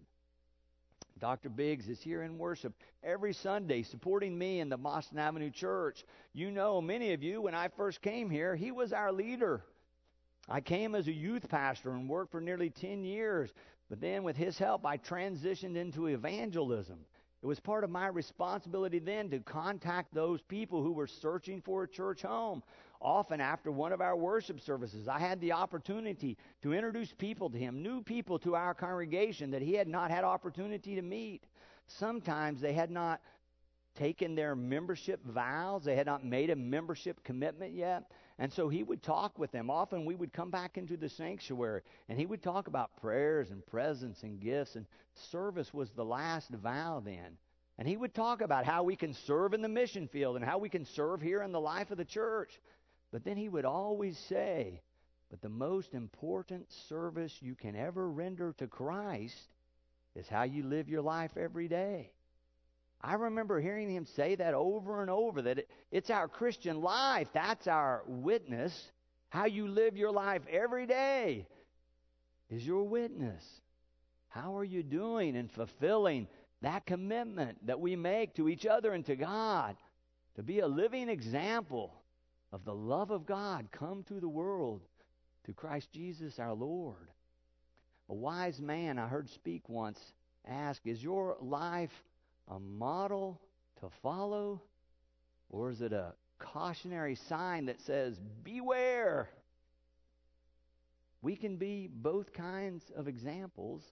Dr. 1.20 1.50
Biggs 1.50 1.88
is 1.88 2.02
here 2.02 2.24
in 2.24 2.38
worship 2.38 2.74
every 3.02 3.34
Sunday 3.34 3.84
supporting 3.84 4.38
me 4.38 4.60
in 4.60 4.68
the 4.70 4.78
Boston 4.78 5.18
Avenue 5.18 5.50
Church. 5.50 6.04
You 6.34 6.52
know, 6.52 6.82
many 6.82 7.14
of 7.14 7.24
you, 7.24 7.42
when 7.42 7.56
I 7.56 7.70
first 7.70 8.02
came 8.02 8.30
here, 8.30 8.56
he 8.56 8.72
was 8.72 8.92
our 8.92 9.14
leader. 9.14 9.64
I 10.50 10.62
came 10.62 10.94
as 10.94 11.08
a 11.08 11.14
youth 11.14 11.48
pastor 11.48 11.92
and 11.92 12.10
worked 12.10 12.32
for 12.32 12.42
nearly 12.42 12.70
10 12.70 13.04
years. 13.06 13.52
But 13.90 14.02
then, 14.02 14.24
with 14.24 14.36
his 14.36 14.58
help, 14.58 14.86
I 14.86 14.98
transitioned 14.98 15.76
into 15.76 16.08
evangelism. 16.08 17.00
It 17.42 17.46
was 17.46 17.60
part 17.60 17.84
of 17.84 17.90
my 17.90 18.08
responsibility 18.08 19.00
then 19.00 19.30
to 19.30 19.40
contact 19.40 20.14
those 20.14 20.42
people 20.42 20.82
who 20.82 20.92
were 20.92 21.08
searching 21.08 21.62
for 21.62 21.84
a 21.84 21.88
church 21.88 22.24
home. 22.24 22.64
Often 23.02 23.42
after 23.42 23.72
one 23.72 23.92
of 23.92 24.02
our 24.02 24.16
worship 24.16 24.60
services, 24.60 25.08
I 25.08 25.20
had 25.20 25.40
the 25.42 25.52
opportunity 25.52 26.38
to 26.64 26.74
introduce 26.74 27.14
people 27.14 27.50
to 27.50 27.58
him, 27.58 27.84
new 27.84 28.02
people 28.02 28.40
to 28.40 28.56
our 28.56 28.74
congregation 28.74 29.52
that 29.52 29.62
he 29.62 29.74
had 29.74 29.88
not 29.88 30.10
had 30.10 30.24
opportunity 30.24 30.96
to 30.96 31.02
meet. 31.02 31.44
Sometimes 31.88 32.62
they 32.62 32.74
had 32.74 32.90
not 32.90 33.22
taken 33.96 34.36
their 34.36 34.56
membership 34.56 35.26
vows, 35.26 35.84
they 35.84 35.96
had 35.96 36.06
not 36.06 36.24
made 36.26 36.50
a 36.50 36.56
membership 36.56 37.24
commitment 37.24 37.74
yet. 37.74 38.12
And 38.38 38.52
so 38.52 38.68
he 38.68 38.84
would 38.84 39.02
talk 39.02 39.40
with 39.40 39.52
them. 39.52 39.70
Often 39.70 40.06
we 40.06 40.16
would 40.16 40.34
come 40.34 40.52
back 40.52 40.78
into 40.78 40.98
the 40.98 41.10
sanctuary 41.10 41.82
and 42.10 42.20
he 42.20 42.26
would 42.26 42.44
talk 42.44 42.68
about 42.68 42.98
prayers 42.98 43.52
and 43.52 43.66
presence 43.66 44.24
and 44.24 44.40
gifts. 44.40 44.76
And 44.76 44.86
service 45.32 45.74
was 45.74 45.92
the 45.92 46.06
last 46.06 46.50
vow 46.50 47.02
then. 47.04 47.38
And 47.78 47.88
he 47.88 47.98
would 47.98 48.14
talk 48.14 48.42
about 48.42 48.66
how 48.66 48.84
we 48.84 48.96
can 48.96 49.14
serve 49.14 49.54
in 49.54 49.62
the 49.62 49.70
mission 49.70 50.08
field 50.08 50.36
and 50.36 50.46
how 50.46 50.58
we 50.58 50.70
can 50.70 50.86
serve 50.86 51.22
here 51.22 51.42
in 51.42 51.52
the 51.52 51.60
life 51.60 51.92
of 51.92 51.98
the 51.98 52.06
church. 52.06 52.60
But 53.12 53.24
then 53.24 53.38
he 53.38 53.50
would 53.50 53.66
always 53.66 54.18
say, 54.18 54.82
But 55.30 55.42
the 55.42 55.50
most 55.50 55.94
important 55.94 56.72
service 56.72 57.38
you 57.42 57.56
can 57.56 57.76
ever 57.76 58.10
render 58.10 58.54
to 58.58 58.68
Christ 58.68 59.54
is 60.16 60.28
how 60.28 60.44
you 60.44 60.64
live 60.64 60.90
your 60.90 61.02
life 61.02 61.36
every 61.38 61.68
day. 61.68 62.12
I 63.02 63.14
remember 63.16 63.60
hearing 63.60 63.90
him 63.90 64.06
say 64.06 64.36
that 64.36 64.54
over 64.54 65.02
and 65.02 65.10
over 65.12 65.42
that 65.44 65.60
it, 65.60 65.70
it's 65.92 66.10
our 66.10 66.28
Christian 66.28 66.82
life. 66.82 67.28
That's 67.34 67.68
our 67.68 68.04
witness. 68.08 68.92
How 69.30 69.46
you 69.46 69.68
live 69.68 69.96
your 69.96 70.12
life 70.12 70.42
every 70.50 70.88
day 70.88 71.48
is 72.50 72.66
your 72.66 72.84
witness. 72.84 73.44
How 74.30 74.58
are 74.58 74.64
you 74.64 74.84
doing 74.84 75.36
in 75.36 75.48
fulfilling 75.50 76.28
that 76.62 76.86
commitment 76.86 77.66
that 77.68 77.80
we 77.80 77.96
make 77.96 78.36
to 78.36 78.50
each 78.50 78.66
other 78.66 78.94
and 78.94 79.06
to 79.06 79.16
God 79.16 79.76
to 80.36 80.44
be 80.44 80.60
a 80.60 80.68
living 80.68 81.10
example 81.10 81.94
of 82.52 82.66
the 82.66 82.74
love 82.74 83.12
of 83.12 83.26
God 83.26 83.68
come 83.72 84.04
to 84.04 84.20
the 84.20 84.28
world 84.28 84.82
through 85.44 85.54
Christ 85.54 85.92
Jesus 85.92 86.40
our 86.40 86.54
Lord? 86.54 87.10
A 88.10 88.14
wise 88.14 88.60
man 88.60 89.00
I 89.00 89.08
heard 89.08 89.30
speak 89.30 89.68
once 89.70 90.00
ask, 90.48 90.82
Is 90.86 91.04
your 91.04 91.38
life 91.42 91.92
a 92.48 92.60
model 92.60 93.42
to 93.80 93.88
follow? 94.02 94.62
Or 95.50 95.72
is 95.72 95.82
it 95.82 95.94
a 95.94 96.14
cautionary 96.40 97.16
sign 97.16 97.66
that 97.66 97.82
says, 97.82 98.20
Beware? 98.44 99.30
We 101.22 101.36
can 101.36 101.58
be 101.58 101.90
both 101.92 102.34
kinds 102.34 102.84
of 102.96 103.08
examples. 103.08 103.84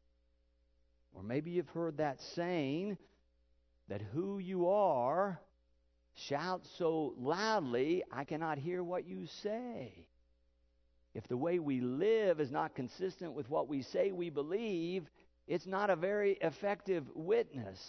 Or 1.13 1.23
maybe 1.23 1.51
you've 1.51 1.69
heard 1.69 1.97
that 1.97 2.21
saying 2.35 2.97
that 3.89 4.01
who 4.01 4.39
you 4.39 4.69
are 4.69 5.39
shouts 6.15 6.69
so 6.77 7.13
loudly, 7.17 8.03
I 8.11 8.23
cannot 8.23 8.57
hear 8.57 8.83
what 8.83 9.07
you 9.07 9.25
say. 9.41 10.07
If 11.13 11.27
the 11.27 11.37
way 11.37 11.59
we 11.59 11.81
live 11.81 12.39
is 12.39 12.51
not 12.51 12.75
consistent 12.75 13.33
with 13.33 13.49
what 13.49 13.67
we 13.67 13.83
say 13.83 14.11
we 14.11 14.29
believe, 14.29 15.05
it's 15.47 15.67
not 15.67 15.89
a 15.89 15.95
very 15.95 16.37
effective 16.41 17.03
witness. 17.13 17.79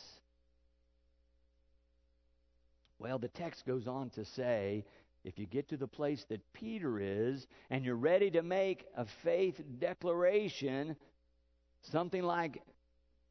Well, 2.98 3.18
the 3.18 3.28
text 3.28 3.66
goes 3.66 3.86
on 3.86 4.10
to 4.10 4.24
say 4.24 4.84
if 5.24 5.38
you 5.38 5.46
get 5.46 5.68
to 5.70 5.76
the 5.76 5.88
place 5.88 6.24
that 6.28 6.52
Peter 6.52 6.98
is 7.00 7.46
and 7.70 7.84
you're 7.84 7.96
ready 7.96 8.30
to 8.32 8.42
make 8.42 8.84
a 8.96 9.06
faith 9.22 9.60
declaration, 9.78 10.96
something 11.80 12.22
like, 12.22 12.62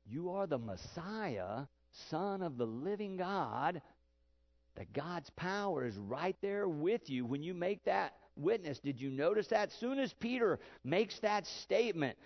You 0.05 0.31
are 0.31 0.47
the 0.47 0.57
Messiah, 0.57 1.65
Son 2.09 2.41
of 2.41 2.57
the 2.57 2.65
living 2.65 3.17
God, 3.17 3.81
that 4.75 4.91
God's 4.91 5.29
power 5.31 5.85
is 5.85 5.95
right 5.97 6.35
there 6.41 6.67
with 6.67 7.09
you 7.09 7.25
when 7.25 7.43
you 7.43 7.53
make 7.53 7.85
that 7.85 8.13
witness. 8.35 8.79
Did 8.79 8.99
you 8.99 9.11
notice 9.11 9.47
that? 9.47 9.71
Soon 9.71 9.99
as 9.99 10.11
Peter 10.13 10.59
makes 10.83 11.19
that 11.19 11.45
statement, 11.45 12.17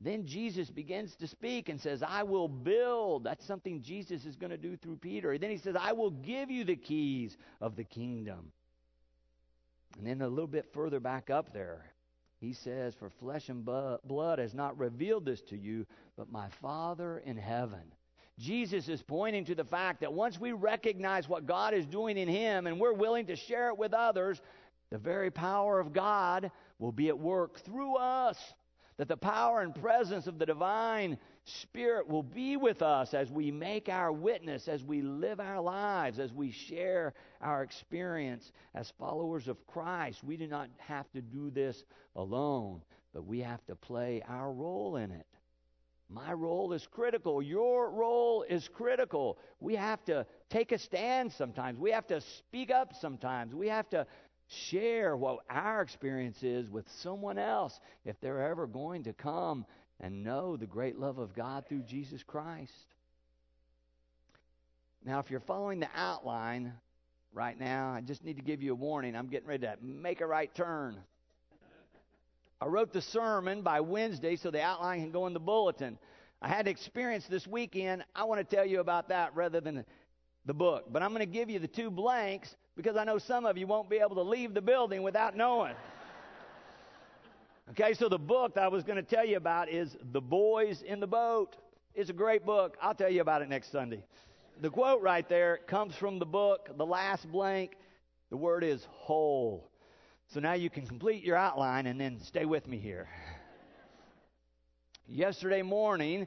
then 0.00 0.26
Jesus 0.26 0.70
begins 0.70 1.14
to 1.16 1.26
speak 1.26 1.68
and 1.68 1.80
says, 1.80 2.02
I 2.06 2.22
will 2.22 2.48
build. 2.48 3.24
That's 3.24 3.44
something 3.44 3.82
Jesus 3.82 4.24
is 4.24 4.36
going 4.36 4.50
to 4.50 4.56
do 4.56 4.76
through 4.76 4.96
Peter. 4.96 5.32
And 5.32 5.40
then 5.40 5.50
he 5.50 5.58
says, 5.58 5.74
I 5.78 5.92
will 5.92 6.10
give 6.10 6.50
you 6.50 6.64
the 6.64 6.76
keys 6.76 7.36
of 7.60 7.74
the 7.74 7.84
kingdom. 7.84 8.52
And 9.96 10.06
then 10.06 10.22
a 10.22 10.28
little 10.28 10.46
bit 10.46 10.66
further 10.72 11.00
back 11.00 11.30
up 11.30 11.52
there, 11.52 11.84
he 12.40 12.52
says, 12.52 12.94
For 12.94 13.10
flesh 13.10 13.48
and 13.48 13.64
blood 13.64 14.38
has 14.38 14.54
not 14.54 14.78
revealed 14.78 15.24
this 15.24 15.42
to 15.48 15.56
you, 15.56 15.84
but 16.16 16.30
my 16.30 16.48
Father 16.62 17.18
in 17.18 17.36
heaven. 17.36 17.92
Jesus 18.38 18.88
is 18.88 19.02
pointing 19.02 19.46
to 19.46 19.56
the 19.56 19.64
fact 19.64 20.02
that 20.02 20.12
once 20.12 20.38
we 20.38 20.52
recognize 20.52 21.28
what 21.28 21.46
God 21.46 21.74
is 21.74 21.84
doing 21.86 22.16
in 22.16 22.28
Him 22.28 22.68
and 22.68 22.78
we're 22.78 22.92
willing 22.92 23.26
to 23.26 23.34
share 23.36 23.70
it 23.70 23.78
with 23.78 23.92
others, 23.92 24.40
the 24.90 24.98
very 24.98 25.32
power 25.32 25.80
of 25.80 25.92
God 25.92 26.52
will 26.78 26.92
be 26.92 27.08
at 27.08 27.18
work 27.18 27.58
through 27.64 27.96
us 27.96 28.36
that 28.98 29.08
the 29.08 29.16
power 29.16 29.60
and 29.60 29.74
presence 29.74 30.26
of 30.26 30.38
the 30.38 30.46
divine 30.46 31.16
Spirit 31.44 32.08
will 32.08 32.22
be 32.22 32.56
with 32.56 32.82
us 32.82 33.14
as 33.14 33.30
we 33.30 33.50
make 33.50 33.88
our 33.88 34.12
witness, 34.12 34.68
as 34.68 34.84
we 34.84 35.00
live 35.00 35.40
our 35.40 35.60
lives, 35.60 36.18
as 36.18 36.32
we 36.32 36.50
share 36.50 37.14
our 37.40 37.62
experience 37.62 38.52
as 38.74 38.92
followers 38.98 39.48
of 39.48 39.66
Christ. 39.66 40.22
We 40.22 40.36
do 40.36 40.46
not 40.46 40.68
have 40.78 41.10
to 41.12 41.22
do 41.22 41.50
this 41.50 41.84
alone, 42.16 42.82
but 43.14 43.24
we 43.24 43.40
have 43.40 43.64
to 43.66 43.76
play 43.76 44.22
our 44.28 44.52
role 44.52 44.96
in 44.96 45.10
it. 45.10 45.26
My 46.10 46.32
role 46.32 46.72
is 46.72 46.86
critical. 46.86 47.42
Your 47.42 47.90
role 47.90 48.42
is 48.42 48.66
critical. 48.66 49.38
We 49.60 49.76
have 49.76 50.02
to 50.06 50.26
take 50.48 50.72
a 50.72 50.78
stand 50.78 51.30
sometimes. 51.30 51.78
We 51.78 51.90
have 51.90 52.06
to 52.06 52.20
speak 52.20 52.70
up 52.70 52.94
sometimes. 52.98 53.54
We 53.54 53.68
have 53.68 53.90
to 53.90 54.06
share 54.48 55.16
what 55.16 55.40
our 55.50 55.82
experience 55.82 56.42
is 56.42 56.70
with 56.70 56.88
someone 57.00 57.38
else 57.38 57.78
if 58.04 58.20
they're 58.20 58.50
ever 58.50 58.66
going 58.66 59.04
to 59.04 59.12
come 59.12 59.66
and 60.00 60.24
know 60.24 60.56
the 60.56 60.66
great 60.66 60.98
love 60.98 61.18
of 61.18 61.34
God 61.34 61.66
through 61.68 61.82
Jesus 61.82 62.22
Christ. 62.22 62.72
Now, 65.04 65.18
if 65.20 65.30
you're 65.30 65.40
following 65.40 65.80
the 65.80 65.88
outline 65.94 66.72
right 67.32 67.58
now, 67.58 67.92
I 67.92 68.00
just 68.00 68.24
need 68.24 68.36
to 68.36 68.42
give 68.42 68.62
you 68.62 68.72
a 68.72 68.76
warning. 68.76 69.14
I'm 69.16 69.28
getting 69.28 69.48
ready 69.48 69.66
to 69.66 69.76
make 69.82 70.20
a 70.20 70.26
right 70.26 70.52
turn. 70.54 70.96
I 72.60 72.66
wrote 72.66 72.92
the 72.92 73.02
sermon 73.02 73.62
by 73.62 73.80
Wednesday 73.80 74.36
so 74.36 74.50
the 74.50 74.60
outline 74.62 75.00
can 75.00 75.12
go 75.12 75.26
in 75.26 75.32
the 75.32 75.40
bulletin. 75.40 75.98
I 76.40 76.48
had 76.48 76.66
an 76.66 76.68
experience 76.68 77.26
this 77.28 77.46
weekend. 77.46 78.04
I 78.14 78.24
want 78.24 78.48
to 78.48 78.56
tell 78.56 78.66
you 78.66 78.80
about 78.80 79.08
that 79.08 79.34
rather 79.34 79.60
than 79.60 79.84
the 80.48 80.54
book. 80.54 80.86
But 80.90 81.02
I'm 81.02 81.10
going 81.10 81.20
to 81.20 81.26
give 81.26 81.48
you 81.48 81.60
the 81.60 81.68
two 81.68 81.90
blanks 81.90 82.56
because 82.74 82.96
I 82.96 83.04
know 83.04 83.18
some 83.18 83.44
of 83.44 83.56
you 83.56 83.66
won't 83.66 83.88
be 83.88 83.98
able 83.98 84.16
to 84.16 84.22
leave 84.22 84.54
the 84.54 84.62
building 84.62 85.02
without 85.02 85.36
knowing. 85.36 85.74
Okay, 87.70 87.92
so 87.92 88.08
the 88.08 88.18
book 88.18 88.54
that 88.54 88.64
I 88.64 88.68
was 88.68 88.82
going 88.82 88.96
to 88.96 89.02
tell 89.02 89.26
you 89.26 89.36
about 89.36 89.68
is 89.68 89.94
The 90.10 90.22
Boys 90.22 90.80
in 90.80 91.00
the 91.00 91.06
Boat. 91.06 91.56
It's 91.94 92.08
a 92.08 92.14
great 92.14 92.46
book. 92.46 92.78
I'll 92.80 92.94
tell 92.94 93.10
you 93.10 93.20
about 93.20 93.42
it 93.42 93.50
next 93.50 93.70
Sunday. 93.70 94.02
The 94.62 94.70
quote 94.70 95.02
right 95.02 95.28
there 95.28 95.58
comes 95.66 95.94
from 95.94 96.18
the 96.18 96.26
book, 96.26 96.70
the 96.78 96.86
last 96.86 97.30
blank. 97.30 97.76
The 98.30 98.36
word 98.38 98.64
is 98.64 98.86
whole. 98.90 99.70
So 100.28 100.40
now 100.40 100.54
you 100.54 100.70
can 100.70 100.86
complete 100.86 101.22
your 101.24 101.36
outline 101.36 101.86
and 101.86 102.00
then 102.00 102.20
stay 102.20 102.46
with 102.46 102.66
me 102.66 102.78
here. 102.78 103.06
Yesterday 105.06 105.62
morning, 105.62 106.26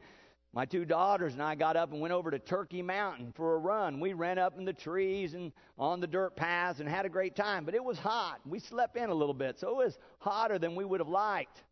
my 0.54 0.66
two 0.66 0.84
daughters 0.84 1.34
and 1.34 1.42
I 1.42 1.56
got 1.56 1.78
up 1.78 1.92
and 1.92 2.02
went 2.02 2.14
over 2.14 2.30
to 2.30 2.40
Turkey 2.40 2.82
Mountain 2.82 3.34
for 3.36 3.56
a 3.56 3.58
run. 3.58 4.00
We 4.02 4.14
ran 4.14 4.38
up 4.38 4.58
in 4.58 4.66
the 4.66 4.74
trees 4.74 5.34
and 5.34 5.54
on 5.80 6.02
the 6.02 6.08
dirt 6.08 6.36
paths 6.36 6.82
and 6.82 6.90
had 6.90 7.06
a 7.06 7.10
great 7.10 7.36
time, 7.36 7.64
but 7.64 7.74
it 7.74 7.84
was 7.84 7.98
hot. 7.98 8.40
We 8.46 8.60
slept 8.60 8.98
in 8.98 9.10
a 9.10 9.14
little 9.14 9.34
bit, 9.34 9.60
so 9.60 9.70
it 9.70 9.86
was 9.86 9.98
hotter 10.20 10.60
than 10.60 10.76
we 10.76 10.84
would 10.84 11.00
have 11.00 11.08
liked. 11.08 11.64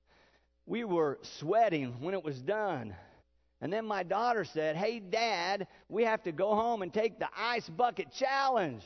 We 0.66 0.86
were 0.86 1.20
sweating 1.22 2.00
when 2.00 2.14
it 2.14 2.24
was 2.24 2.42
done. 2.42 2.96
And 3.62 3.74
then 3.74 3.86
my 3.86 4.04
daughter 4.04 4.46
said, 4.46 4.78
Hey, 4.78 5.00
Dad, 5.00 5.68
we 5.90 6.06
have 6.06 6.24
to 6.24 6.32
go 6.32 6.56
home 6.56 6.82
and 6.82 6.94
take 6.94 7.20
the 7.20 7.28
ice 7.36 7.68
bucket 7.68 8.14
challenge. 8.14 8.84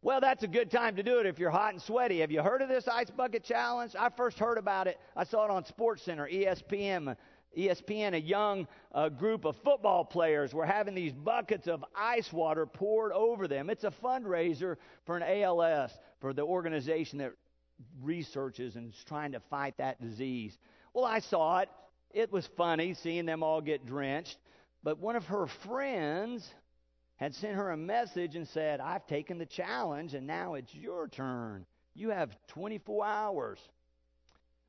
Well, 0.00 0.20
that's 0.20 0.44
a 0.44 0.48
good 0.48 0.70
time 0.70 0.94
to 0.94 1.02
do 1.02 1.18
it 1.18 1.26
if 1.26 1.40
you're 1.40 1.50
hot 1.50 1.72
and 1.72 1.82
sweaty. 1.82 2.20
Have 2.20 2.30
you 2.30 2.40
heard 2.40 2.62
of 2.62 2.68
this 2.68 2.86
ice 2.86 3.10
bucket 3.10 3.42
challenge? 3.42 3.96
I 3.98 4.10
first 4.10 4.38
heard 4.38 4.56
about 4.56 4.86
it. 4.86 4.96
I 5.16 5.24
saw 5.24 5.44
it 5.44 5.50
on 5.50 5.64
Sports 5.64 6.02
Center, 6.02 6.28
ESPN. 6.32 7.16
ESPN, 7.56 8.14
a 8.14 8.20
young 8.20 8.68
uh, 8.92 9.08
group 9.08 9.44
of 9.44 9.56
football 9.64 10.04
players 10.04 10.52
were 10.52 10.66
having 10.66 10.94
these 10.94 11.12
buckets 11.12 11.66
of 11.66 11.84
ice 11.96 12.32
water 12.32 12.66
poured 12.66 13.12
over 13.12 13.48
them. 13.48 13.70
It's 13.70 13.84
a 13.84 13.92
fundraiser 14.02 14.76
for 15.06 15.16
an 15.16 15.22
ALS, 15.22 15.90
for 16.20 16.32
the 16.32 16.42
organization 16.42 17.18
that 17.18 17.32
researches 18.02 18.76
and 18.76 18.92
is 18.92 19.04
trying 19.06 19.32
to 19.32 19.40
fight 19.50 19.76
that 19.78 20.00
disease. 20.00 20.56
Well, 20.94 21.04
I 21.04 21.20
saw 21.20 21.60
it. 21.60 21.68
It 22.12 22.32
was 22.32 22.48
funny 22.56 22.94
seeing 22.94 23.26
them 23.26 23.42
all 23.42 23.60
get 23.60 23.86
drenched. 23.86 24.38
But 24.82 24.98
one 24.98 25.16
of 25.16 25.24
her 25.26 25.46
friends 25.66 26.48
had 27.16 27.34
sent 27.34 27.56
her 27.56 27.70
a 27.70 27.76
message 27.76 28.36
and 28.36 28.46
said, 28.48 28.80
I've 28.80 29.06
taken 29.06 29.38
the 29.38 29.46
challenge 29.46 30.14
and 30.14 30.26
now 30.26 30.54
it's 30.54 30.74
your 30.74 31.08
turn. 31.08 31.66
You 31.94 32.10
have 32.10 32.36
24 32.48 33.04
hours. 33.04 33.58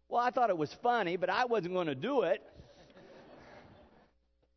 Well, 0.08 0.22
I 0.22 0.32
thought 0.32 0.50
it 0.50 0.58
was 0.58 0.74
funny, 0.82 1.16
but 1.16 1.30
I 1.30 1.46
wasn't 1.46 1.76
going 1.76 1.88
to 1.88 1.96
do 1.96 2.24
it. 2.24 2.42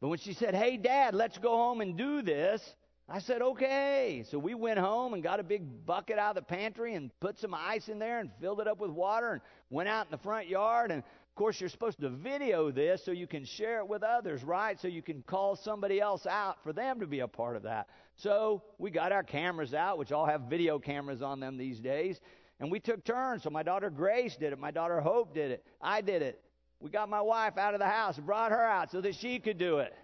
But 0.03 0.09
when 0.09 0.19
she 0.19 0.33
said, 0.35 0.57
Hey, 0.57 0.77
Dad, 0.77 1.15
let's 1.15 1.39
go 1.39 1.51
home 1.51 1.81
and 1.81 1.97
do 1.97 2.23
this, 2.23 2.61
I 3.09 3.21
said, 3.21 3.41
Okay. 3.41 4.25
So 4.29 4.37
we 4.37 4.53
went 4.53 4.81
home 4.81 5.15
and 5.15 5.23
got 5.23 5.39
a 5.39 5.45
big 5.45 5.87
bucket 5.87 6.19
out 6.19 6.37
of 6.37 6.45
the 6.45 6.55
pantry 6.55 6.95
and 6.97 7.13
put 7.21 7.39
some 7.39 7.55
ice 7.55 7.89
in 7.89 8.01
there 8.01 8.19
and 8.19 8.29
filled 8.41 8.61
it 8.61 8.67
up 8.67 8.81
with 8.81 8.91
water 8.91 9.35
and 9.35 9.41
went 9.71 9.89
out 9.89 10.07
in 10.07 10.11
the 10.11 10.19
front 10.19 10.49
yard. 10.49 10.91
And 10.91 11.05
of 11.05 11.35
course, 11.37 11.61
you're 11.61 11.71
supposed 11.71 12.01
to 12.01 12.11
video 12.11 12.73
this 12.73 13.05
so 13.05 13.13
you 13.13 13.29
can 13.29 13.45
share 13.45 13.79
it 13.79 13.87
with 13.87 14.03
others, 14.03 14.43
right? 14.43 14.79
So 14.81 14.89
you 14.89 15.03
can 15.03 15.23
call 15.23 15.55
somebody 15.55 16.01
else 16.01 16.27
out 16.27 16.57
for 16.65 16.73
them 16.73 16.99
to 16.99 17.07
be 17.07 17.21
a 17.21 17.29
part 17.29 17.55
of 17.55 17.63
that. 17.63 17.87
So 18.17 18.65
we 18.79 18.91
got 18.91 19.13
our 19.13 19.23
cameras 19.23 19.73
out, 19.73 19.99
which 19.99 20.11
all 20.11 20.27
have 20.27 20.43
video 20.51 20.81
cameras 20.81 21.23
on 21.23 21.39
them 21.39 21.57
these 21.57 21.79
days. 21.79 22.21
And 22.59 22.73
we 22.73 22.81
took 22.81 23.05
turns. 23.05 23.45
So 23.45 23.51
my 23.51 23.63
daughter 23.63 23.89
Grace 23.89 24.37
did 24.37 24.53
it. 24.53 24.59
My 24.59 24.73
daughter 24.73 25.01
Hope 25.01 25.33
did 25.33 25.53
it. 25.53 25.65
I 25.81 26.01
did 26.01 26.23
it. 26.23 26.42
We 26.83 26.91
got 26.91 27.09
my 27.09 27.21
wife 27.21 27.59
out 27.59 27.75
of 27.75 27.81
the 27.81 27.87
house 27.87 28.17
and 28.17 28.27
brought 28.27 28.51
her 28.51 28.61
out 28.61 28.91
so 28.91 29.01
that 29.01 29.15
she 29.15 29.39
could 29.39 29.57
do 29.57 29.79
it. 29.79 29.95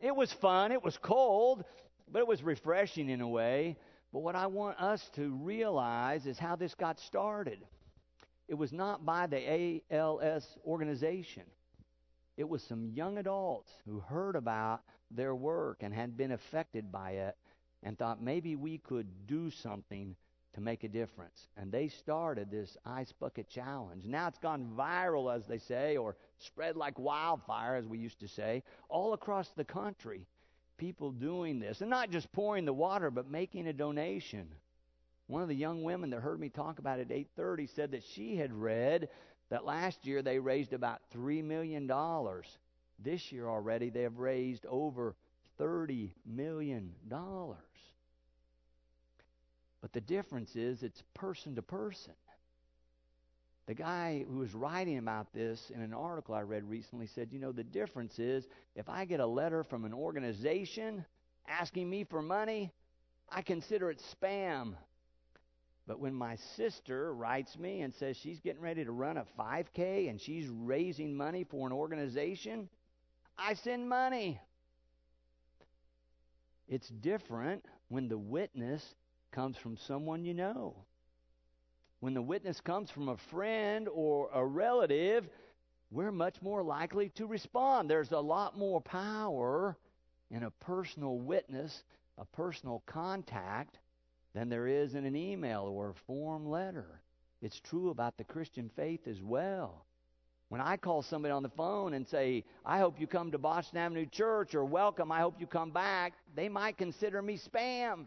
It 0.00 0.16
was 0.16 0.32
fun. 0.32 0.72
It 0.72 0.82
was 0.82 0.96
cold, 0.96 1.62
but 2.10 2.20
it 2.20 2.26
was 2.26 2.42
refreshing 2.42 3.10
in 3.10 3.20
a 3.20 3.28
way. 3.28 3.76
But 4.10 4.20
what 4.20 4.34
I 4.34 4.46
want 4.46 4.80
us 4.80 5.06
to 5.16 5.28
realize 5.42 6.24
is 6.24 6.38
how 6.38 6.56
this 6.56 6.74
got 6.74 6.98
started. 7.00 7.58
It 8.48 8.54
was 8.54 8.72
not 8.72 9.04
by 9.04 9.26
the 9.26 9.82
ALS 9.90 10.46
organization. 10.66 11.42
It 12.38 12.48
was 12.48 12.62
some 12.62 12.88
young 12.88 13.18
adults 13.18 13.70
who 13.84 14.00
heard 14.00 14.36
about 14.36 14.80
their 15.10 15.34
work 15.34 15.82
and 15.82 15.92
had 15.92 16.16
been 16.16 16.32
affected 16.32 16.90
by 16.90 17.10
it 17.10 17.36
and 17.82 17.98
thought 17.98 18.22
maybe 18.22 18.56
we 18.56 18.78
could 18.78 19.26
do 19.26 19.50
something 19.50 20.16
to 20.54 20.60
make 20.60 20.84
a 20.84 20.88
difference. 20.88 21.48
And 21.56 21.70
they 21.70 21.88
started 21.88 22.50
this 22.50 22.76
ice 22.84 23.12
bucket 23.12 23.48
challenge. 23.48 24.04
Now 24.06 24.28
it's 24.28 24.38
gone 24.38 24.72
viral, 24.76 25.34
as 25.34 25.46
they 25.46 25.58
say, 25.58 25.96
or 25.96 26.16
spread 26.38 26.76
like 26.76 26.98
wildfire, 26.98 27.74
as 27.74 27.86
we 27.86 27.98
used 27.98 28.20
to 28.20 28.28
say, 28.28 28.62
all 28.88 29.12
across 29.12 29.50
the 29.50 29.64
country. 29.64 30.26
People 30.76 31.12
doing 31.12 31.60
this, 31.60 31.80
and 31.80 31.90
not 31.90 32.10
just 32.10 32.32
pouring 32.32 32.64
the 32.64 32.72
water, 32.72 33.10
but 33.10 33.30
making 33.30 33.68
a 33.68 33.72
donation. 33.72 34.48
One 35.26 35.42
of 35.42 35.48
the 35.48 35.54
young 35.54 35.82
women 35.84 36.10
that 36.10 36.20
heard 36.20 36.40
me 36.40 36.48
talk 36.48 36.78
about 36.78 36.98
it 36.98 37.10
at 37.10 37.16
8:30 37.16 37.66
said 37.68 37.92
that 37.92 38.02
she 38.02 38.36
had 38.36 38.52
read 38.52 39.08
that 39.50 39.64
last 39.64 40.06
year 40.06 40.22
they 40.22 40.38
raised 40.38 40.72
about 40.72 41.00
three 41.10 41.42
million 41.42 41.86
dollars. 41.86 42.46
This 42.98 43.32
year 43.32 43.48
already 43.48 43.90
they 43.90 44.02
have 44.02 44.18
raised 44.18 44.66
over 44.66 45.14
thirty 45.56 46.14
million 46.26 46.94
dollars. 47.08 47.58
But 49.84 49.92
the 49.92 50.00
difference 50.00 50.56
is 50.56 50.82
it's 50.82 51.02
person 51.12 51.56
to 51.56 51.60
person. 51.60 52.14
The 53.66 53.74
guy 53.74 54.24
who 54.26 54.38
was 54.38 54.54
writing 54.54 54.96
about 54.96 55.34
this 55.34 55.70
in 55.74 55.82
an 55.82 55.92
article 55.92 56.34
I 56.34 56.40
read 56.40 56.64
recently 56.64 57.06
said, 57.06 57.28
you 57.30 57.38
know, 57.38 57.52
the 57.52 57.64
difference 57.64 58.18
is 58.18 58.46
if 58.74 58.88
I 58.88 59.04
get 59.04 59.20
a 59.20 59.26
letter 59.26 59.62
from 59.62 59.84
an 59.84 59.92
organization 59.92 61.04
asking 61.46 61.90
me 61.90 62.04
for 62.04 62.22
money, 62.22 62.72
I 63.28 63.42
consider 63.42 63.90
it 63.90 64.02
spam. 64.10 64.72
But 65.86 66.00
when 66.00 66.14
my 66.14 66.36
sister 66.56 67.14
writes 67.14 67.58
me 67.58 67.82
and 67.82 67.92
says 67.92 68.16
she's 68.16 68.40
getting 68.40 68.62
ready 68.62 68.86
to 68.86 68.90
run 68.90 69.18
a 69.18 69.26
5K 69.38 70.08
and 70.08 70.18
she's 70.18 70.48
raising 70.48 71.14
money 71.14 71.44
for 71.44 71.66
an 71.66 71.74
organization, 71.74 72.70
I 73.36 73.52
send 73.52 73.86
money. 73.86 74.40
It's 76.68 76.88
different 76.88 77.66
when 77.88 78.08
the 78.08 78.16
witness 78.16 78.94
comes 79.34 79.56
from 79.56 79.76
someone 79.76 80.24
you 80.24 80.32
know. 80.32 80.76
When 81.98 82.14
the 82.14 82.22
witness 82.22 82.60
comes 82.60 82.88
from 82.90 83.08
a 83.08 83.16
friend 83.16 83.88
or 83.92 84.30
a 84.32 84.46
relative, 84.46 85.28
we're 85.90 86.12
much 86.12 86.40
more 86.40 86.62
likely 86.62 87.08
to 87.16 87.26
respond. 87.26 87.90
There's 87.90 88.12
a 88.12 88.18
lot 88.18 88.56
more 88.56 88.80
power 88.80 89.76
in 90.30 90.44
a 90.44 90.50
personal 90.50 91.18
witness, 91.18 91.82
a 92.16 92.24
personal 92.24 92.84
contact, 92.86 93.78
than 94.34 94.48
there 94.48 94.68
is 94.68 94.94
in 94.94 95.04
an 95.04 95.16
email 95.16 95.62
or 95.62 95.90
a 95.90 96.06
form 96.06 96.46
letter. 96.48 97.02
It's 97.42 97.58
true 97.58 97.90
about 97.90 98.16
the 98.16 98.24
Christian 98.24 98.70
faith 98.76 99.08
as 99.08 99.20
well. 99.20 99.84
When 100.48 100.60
I 100.60 100.76
call 100.76 101.02
somebody 101.02 101.32
on 101.32 101.42
the 101.42 101.48
phone 101.48 101.94
and 101.94 102.06
say, 102.06 102.44
I 102.64 102.78
hope 102.78 103.00
you 103.00 103.08
come 103.08 103.32
to 103.32 103.38
Boston 103.38 103.78
Avenue 103.78 104.06
Church 104.06 104.54
or 104.54 104.64
welcome, 104.64 105.10
I 105.10 105.18
hope 105.18 105.40
you 105.40 105.46
come 105.48 105.72
back, 105.72 106.12
they 106.36 106.48
might 106.48 106.78
consider 106.78 107.20
me 107.20 107.36
spam. 107.36 108.06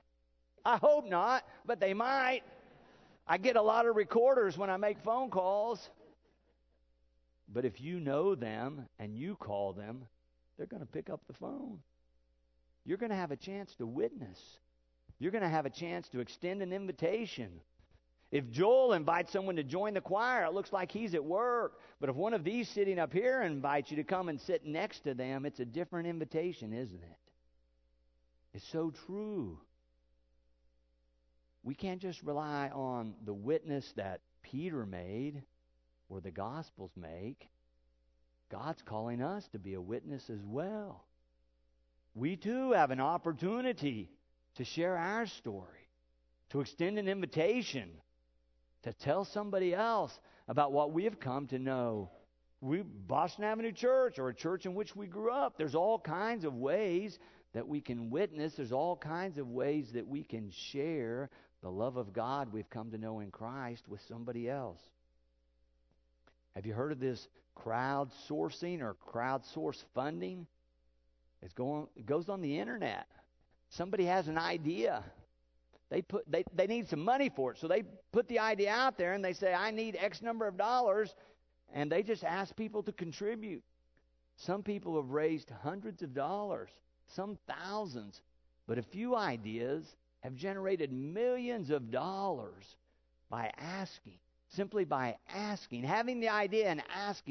I 0.67 0.75
hope 0.75 1.07
not, 1.07 1.45
but 1.65 1.79
they 1.79 1.93
might. 1.93 2.41
I 3.25 3.37
get 3.37 3.55
a 3.55 3.61
lot 3.61 3.85
of 3.85 3.95
recorders 3.95 4.57
when 4.57 4.69
I 4.69 4.75
make 4.75 4.99
phone 4.99 5.29
calls. 5.29 5.89
But 7.47 7.63
if 7.63 7.79
you 7.79 8.01
know 8.01 8.35
them 8.35 8.85
and 8.99 9.17
you 9.17 9.37
call 9.37 9.71
them, 9.71 10.03
they're 10.57 10.67
going 10.67 10.81
to 10.81 10.85
pick 10.85 11.09
up 11.09 11.21
the 11.25 11.33
phone. 11.33 11.79
You're 12.83 12.97
going 12.97 13.11
to 13.11 13.15
have 13.15 13.31
a 13.31 13.37
chance 13.37 13.73
to 13.75 13.85
witness. 13.85 14.37
You're 15.19 15.31
going 15.31 15.41
to 15.41 15.49
have 15.49 15.65
a 15.65 15.69
chance 15.69 16.09
to 16.09 16.19
extend 16.19 16.61
an 16.61 16.73
invitation. 16.73 17.49
If 18.29 18.51
Joel 18.51 18.91
invites 18.91 19.31
someone 19.31 19.55
to 19.55 19.63
join 19.63 19.93
the 19.93 20.01
choir, 20.01 20.43
it 20.43 20.53
looks 20.53 20.73
like 20.73 20.91
he's 20.91 21.15
at 21.15 21.23
work. 21.23 21.79
But 22.01 22.09
if 22.09 22.17
one 22.17 22.33
of 22.33 22.43
these 22.43 22.67
sitting 22.67 22.99
up 22.99 23.13
here 23.13 23.41
invites 23.41 23.89
you 23.89 23.95
to 23.97 24.03
come 24.03 24.27
and 24.27 24.41
sit 24.41 24.65
next 24.65 25.05
to 25.05 25.13
them, 25.13 25.45
it's 25.45 25.61
a 25.61 25.65
different 25.65 26.09
invitation, 26.09 26.73
isn't 26.73 27.01
it? 27.01 27.19
It's 28.53 28.67
so 28.67 28.91
true. 29.05 29.59
We 31.63 31.75
can't 31.75 32.01
just 32.01 32.23
rely 32.23 32.69
on 32.73 33.15
the 33.25 33.33
witness 33.33 33.91
that 33.95 34.21
Peter 34.41 34.85
made 34.85 35.43
or 36.09 36.21
the 36.21 36.31
Gospels 36.31 36.91
make. 36.95 37.49
God's 38.49 38.81
calling 38.81 39.21
us 39.21 39.47
to 39.51 39.59
be 39.59 39.73
a 39.73 39.81
witness 39.81 40.29
as 40.29 40.39
well. 40.43 41.03
We 42.15 42.35
too 42.35 42.71
have 42.71 42.91
an 42.91 43.01
opportunity 43.01 44.09
to 44.55 44.63
share 44.63 44.97
our 44.97 45.27
story, 45.27 45.89
to 46.51 46.61
extend 46.61 46.97
an 46.97 47.07
invitation, 47.07 47.89
to 48.83 48.93
tell 48.93 49.25
somebody 49.25 49.73
else 49.75 50.17
about 50.47 50.71
what 50.71 50.93
we 50.93 51.03
have 51.03 51.19
come 51.19 51.47
to 51.47 51.59
know. 51.59 52.09
We 52.61 52.81
Boston 52.81 53.43
Avenue 53.43 53.71
Church 53.71 54.17
or 54.17 54.29
a 54.29 54.33
church 54.33 54.65
in 54.65 54.73
which 54.73 54.95
we 54.95 55.05
grew 55.05 55.31
up. 55.31 55.57
There's 55.57 55.75
all 55.75 55.99
kinds 55.99 56.43
of 56.43 56.55
ways 56.55 57.19
that 57.53 57.67
we 57.67 57.81
can 57.81 58.09
witness. 58.09 58.53
There's 58.55 58.71
all 58.71 58.95
kinds 58.95 59.37
of 59.37 59.47
ways 59.47 59.91
that 59.93 60.07
we 60.07 60.23
can 60.23 60.51
share 60.71 61.29
the 61.61 61.69
love 61.69 61.97
of 61.97 62.13
God 62.13 62.53
we've 62.53 62.69
come 62.69 62.91
to 62.91 62.97
know 62.97 63.19
in 63.19 63.31
Christ 63.31 63.87
with 63.87 64.01
somebody 64.07 64.49
else. 64.49 64.79
Have 66.55 66.65
you 66.65 66.73
heard 66.73 66.91
of 66.91 66.99
this 66.99 67.27
crowdsourcing 67.55 68.81
or 68.81 68.95
crowdsource 69.13 69.83
funding? 69.93 70.47
It's 71.41 71.53
going, 71.53 71.87
it 71.95 72.05
goes 72.05 72.29
on 72.29 72.41
the 72.41 72.59
internet. 72.59 73.07
Somebody 73.69 74.05
has 74.05 74.27
an 74.27 74.37
idea. 74.37 75.03
They 75.89 76.01
put 76.01 76.29
they, 76.29 76.43
they 76.53 76.67
need 76.67 76.89
some 76.89 77.03
money 77.03 77.29
for 77.29 77.51
it. 77.51 77.59
So 77.59 77.67
they 77.67 77.83
put 78.11 78.27
the 78.27 78.39
idea 78.39 78.71
out 78.71 78.97
there 78.97 79.13
and 79.13 79.23
they 79.23 79.33
say, 79.33 79.53
I 79.53 79.71
need 79.71 79.97
X 79.99 80.21
number 80.21 80.47
of 80.47 80.57
dollars 80.57 81.13
and 81.73 81.91
they 81.91 82.03
just 82.03 82.23
ask 82.23 82.55
people 82.55 82.83
to 82.83 82.91
contribute. 82.91 83.63
Some 84.35 84.63
people 84.63 84.95
have 84.95 85.11
raised 85.11 85.49
hundreds 85.63 86.01
of 86.03 86.13
dollars, 86.13 86.69
some 87.07 87.37
thousands, 87.47 88.21
but 88.67 88.77
a 88.77 88.83
few 88.83 89.15
ideas 89.15 89.95
have 90.21 90.35
generated 90.35 90.91
millions 90.91 91.69
of 91.69 91.91
dollars 91.91 92.75
by 93.29 93.51
asking, 93.57 94.19
simply 94.49 94.85
by 94.85 95.17
asking, 95.33 95.83
having 95.83 96.19
the 96.19 96.29
idea 96.29 96.69
and 96.69 96.81
asking 96.95 97.25